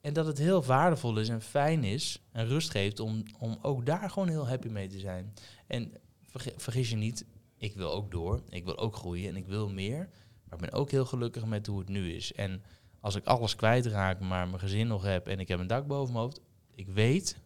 [0.00, 3.86] En dat het heel waardevol is en fijn is en rust geeft om, om ook
[3.86, 5.34] daar gewoon heel happy mee te zijn.
[5.66, 5.92] En
[6.26, 7.24] vergi- vergis je niet,
[7.56, 10.08] ik wil ook door, ik wil ook groeien en ik wil meer.
[10.44, 12.32] Maar ik ben ook heel gelukkig met hoe het nu is.
[12.32, 12.62] En
[13.00, 16.12] als ik alles kwijtraak, maar mijn gezin nog heb en ik heb een dak boven
[16.12, 16.40] mijn hoofd,
[16.74, 17.38] ik weet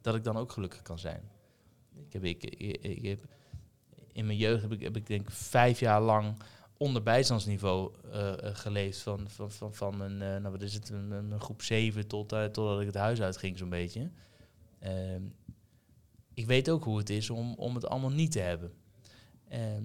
[0.00, 1.30] dat ik dan ook gelukkig kan zijn.
[2.06, 2.44] Ik heb, ik,
[2.80, 3.24] ik, heb,
[4.12, 6.36] in mijn jeugd heb ik, heb ik denk vijf jaar lang
[6.82, 8.98] onder bijstandsniveau eh, eh, geleefd.
[9.02, 12.32] Van, van, van, van mijn, eh, nou wat is het, een, een groep 7 tot,
[12.32, 14.10] eh, totdat ik het huis uitging zo'n beetje.
[14.78, 15.22] Ehm,
[16.34, 18.72] ik weet ook hoe het is om, om het allemaal niet te hebben.
[19.48, 19.82] Ehm,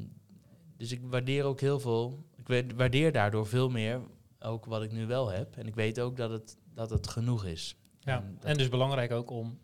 [0.77, 2.23] dus ik waardeer ook heel veel.
[2.35, 4.01] Ik wa- waardeer daardoor veel meer
[4.39, 5.57] ook wat ik nu wel heb.
[5.57, 7.75] En ik weet ook dat het, dat het genoeg is.
[7.99, 9.59] Ja, En en dus belangrijk ook om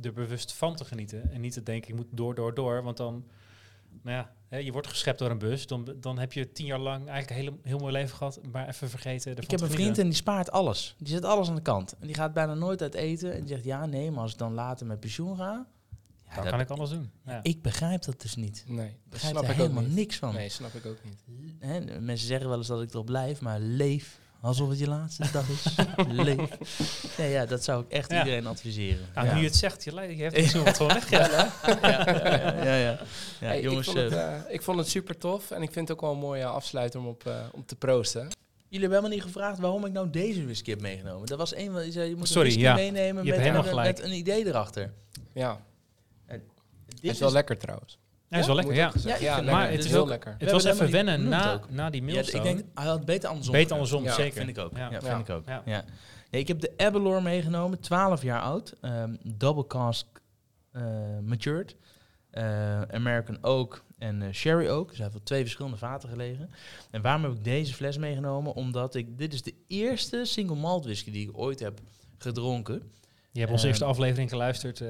[0.00, 1.30] er bewust van te genieten.
[1.30, 2.82] En niet te denken, ik moet door, door, door.
[2.82, 3.24] Want dan,
[4.02, 5.66] nou ja, hè, je wordt geschept door een bus.
[5.66, 8.40] Dan, dan heb je tien jaar lang eigenlijk een hele, heel mooi leven gehad.
[8.52, 10.94] Maar even vergeten Ik heb een vriend en die spaart alles.
[10.98, 11.96] Die zet alles aan de kant.
[12.00, 13.32] En die gaat bijna nooit uit eten.
[13.32, 15.66] En die zegt, ja, nee, maar als ik dan later met pensioen ga...
[16.28, 17.10] Ja, Dan kan ik alles doen.
[17.26, 17.40] Ja.
[17.42, 18.64] Ik begrijp dat dus niet.
[18.66, 19.94] Nee, begrijp snap er ik ook helemaal niet.
[19.94, 20.34] niks van.
[20.34, 21.24] Nee, snap ik ook niet.
[21.58, 25.30] Hè, mensen zeggen wel eens dat ik erop blijf, maar leef alsof het je laatste
[25.32, 25.64] dag is.
[26.24, 26.48] Leef.
[27.16, 28.18] Ja, ja, dat zou ik echt Ja.
[28.18, 29.06] iedereen adviseren.
[29.14, 29.34] Nou, ja.
[29.34, 31.10] nu je het zegt, je, lijkt- je hebt het zo wat weg.
[31.10, 31.28] Ja.
[31.28, 31.50] ja,
[31.82, 32.74] ja, ja, ja, ja.
[33.40, 35.72] Ja, Hey, jongens, ik, vond het, eh, eh, ik vond het super tof en ik
[35.72, 38.20] vind het ook wel een mooie afsluiter om op, eh, om te proosten.
[38.68, 41.26] jullie hebben helemaal niet gevraagd waarom ik nou deze whisky heb meegenomen.
[41.26, 42.74] Dat was een van je zei, je moet Sorry, een whisky ja.
[42.74, 43.96] meenemen Je met, hebt helemaal met- gelijk.
[43.96, 44.92] met een idee erachter.
[45.32, 45.60] Ja,
[46.26, 46.40] Dit
[47.02, 47.98] het is wel lekker trouwens.
[48.28, 48.92] Hij is wel lekker, ja.
[49.04, 49.44] Ja, lekker.
[49.44, 50.30] maar het is is heel ook- lekker.
[50.32, 52.48] Het hebben was even wennen na, na die Ja, mailstone.
[52.48, 53.52] ik denk, hij had het beter andersom.
[53.54, 54.32] Beter andersom, Ja, zeker.
[54.44, 54.76] Vind ik ook.
[54.76, 55.00] Ja, Ja.
[55.00, 55.46] vind ik ook.
[55.46, 55.62] Ja.
[55.64, 55.84] Ja.
[56.30, 58.74] Nee, ik heb de Aberlour meegenomen, 12 jaar oud.
[58.80, 60.06] ehm, double cask
[60.72, 60.82] eh,
[61.22, 61.76] matured.
[62.30, 64.88] eh, American Oak en eh, Sherry Oak.
[64.88, 66.50] Dus hij heeft op twee verschillende vaten gelegen.
[66.90, 68.54] En waarom heb ik deze fles meegenomen?
[68.54, 71.80] Omdat ik, dit is de eerste single malt whisky die ik ooit heb
[72.18, 72.82] gedronken.
[73.32, 74.82] Je hebt onze Ehm, eerste aflevering geluisterd.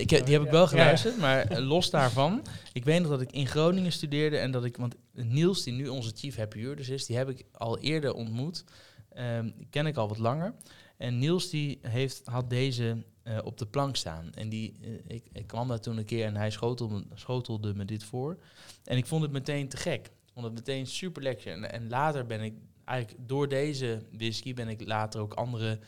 [0.00, 2.42] Ik, heb- die heb ik wel geluisterd, maar eh, los daarvan.
[2.72, 5.88] Ik weet nog dat ik in Groningen studeerde en dat ik, want Niels, die nu
[5.88, 8.64] onze chief happy Hourders is, die heb ik al eerder ontmoet.
[9.12, 10.54] Ehm, die ken ik al wat langer.
[10.96, 14.30] En Niels die heeft, had deze eh, op de plank staan.
[14.34, 17.84] En die, eh, ik, ik kwam daar toen een keer en hij schotelde, schotelde me
[17.84, 18.38] dit voor.
[18.84, 20.06] En ik vond het meteen te gek.
[20.06, 21.52] Ik vond het meteen super lekker.
[21.52, 25.78] En, en later ben ik, eigenlijk door deze whisky, ben ik later ook andere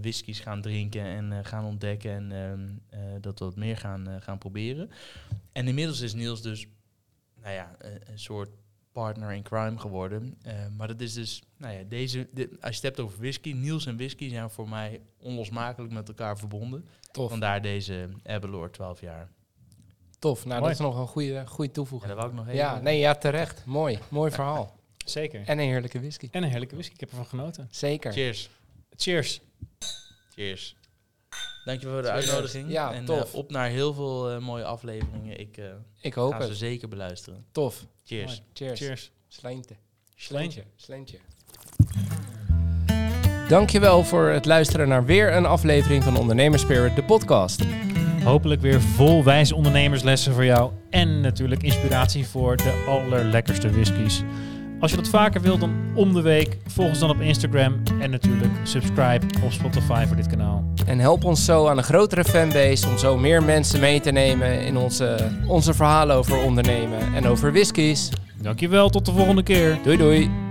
[0.00, 2.10] whiskies gaan drinken en eh, gaan ontdekken.
[2.10, 4.90] En ehm, eh, dat wat meer gaan, eh, gaan proberen.
[5.52, 6.66] En inmiddels is Niels dus,
[7.42, 8.50] nou ja, eh, een soort
[8.92, 10.36] partner in crime geworden.
[10.42, 13.52] Eh, maar dat is dus, nou ja, deze, dit- als je het hebt over whisky,
[13.52, 16.84] Niels en whisky zijn voor mij onlosmakelijk met elkaar verbonden.
[17.10, 19.28] Tof, Vandaar deze Aberlour 12 jaar.
[20.18, 20.44] tof.
[20.44, 20.62] Nou, Mooi.
[20.62, 22.10] dat is nog een goede, goede En toevoeging.
[22.12, 22.58] dat wou ik nog even...
[22.58, 23.64] Ja, nee, ja, terecht.
[23.64, 24.76] Mooi, mooi verhaal.
[25.04, 25.42] Zeker.
[25.46, 26.28] En een heerlijke whisky.
[26.30, 26.94] En een heerlijke whisky.
[26.94, 27.68] Ik heb ervan genoten.
[27.70, 28.12] Zeker.
[28.12, 28.50] Cheers.
[29.02, 29.40] Cheers.
[30.34, 30.76] Cheers.
[31.64, 32.26] Dankjewel voor de Cheers.
[32.26, 32.70] uitnodiging.
[32.70, 33.32] Ja, en tof.
[33.32, 35.40] eh, op naar heel veel eh, mooie afleveringen.
[35.40, 35.64] Ik eh,
[36.00, 37.44] Ik hoop ga ze zeker beluisteren.
[37.52, 37.86] Tof.
[38.04, 38.26] Cheers.
[38.30, 38.42] Mooi.
[38.52, 38.80] Cheers.
[38.80, 39.10] Cheers.
[39.28, 39.74] Sleintje.
[40.16, 40.64] Sleintje.
[40.76, 41.18] Sleintje.
[43.48, 47.64] Dankjewel voor het luisteren naar weer een aflevering van Ondernemerspirit, de podcast.
[48.24, 50.72] Hopelijk weer vol wijze ondernemerslessen voor jou.
[50.90, 54.22] En natuurlijk inspiratie voor de allerlekkerste whiskies.
[54.80, 57.82] Als je dat vaker wilt dan om de week, volg ons dan op Instagram.
[58.00, 60.72] En natuurlijk subscribe op Spotify voor dit kanaal.
[60.86, 64.60] En help ons zo aan een grotere fanbase om zo meer mensen mee te nemen
[64.60, 68.08] in onze, onze verhalen over ondernemen en over whiskies.
[68.42, 69.78] Dankjewel, tot de volgende keer.
[69.82, 70.47] Doei doei.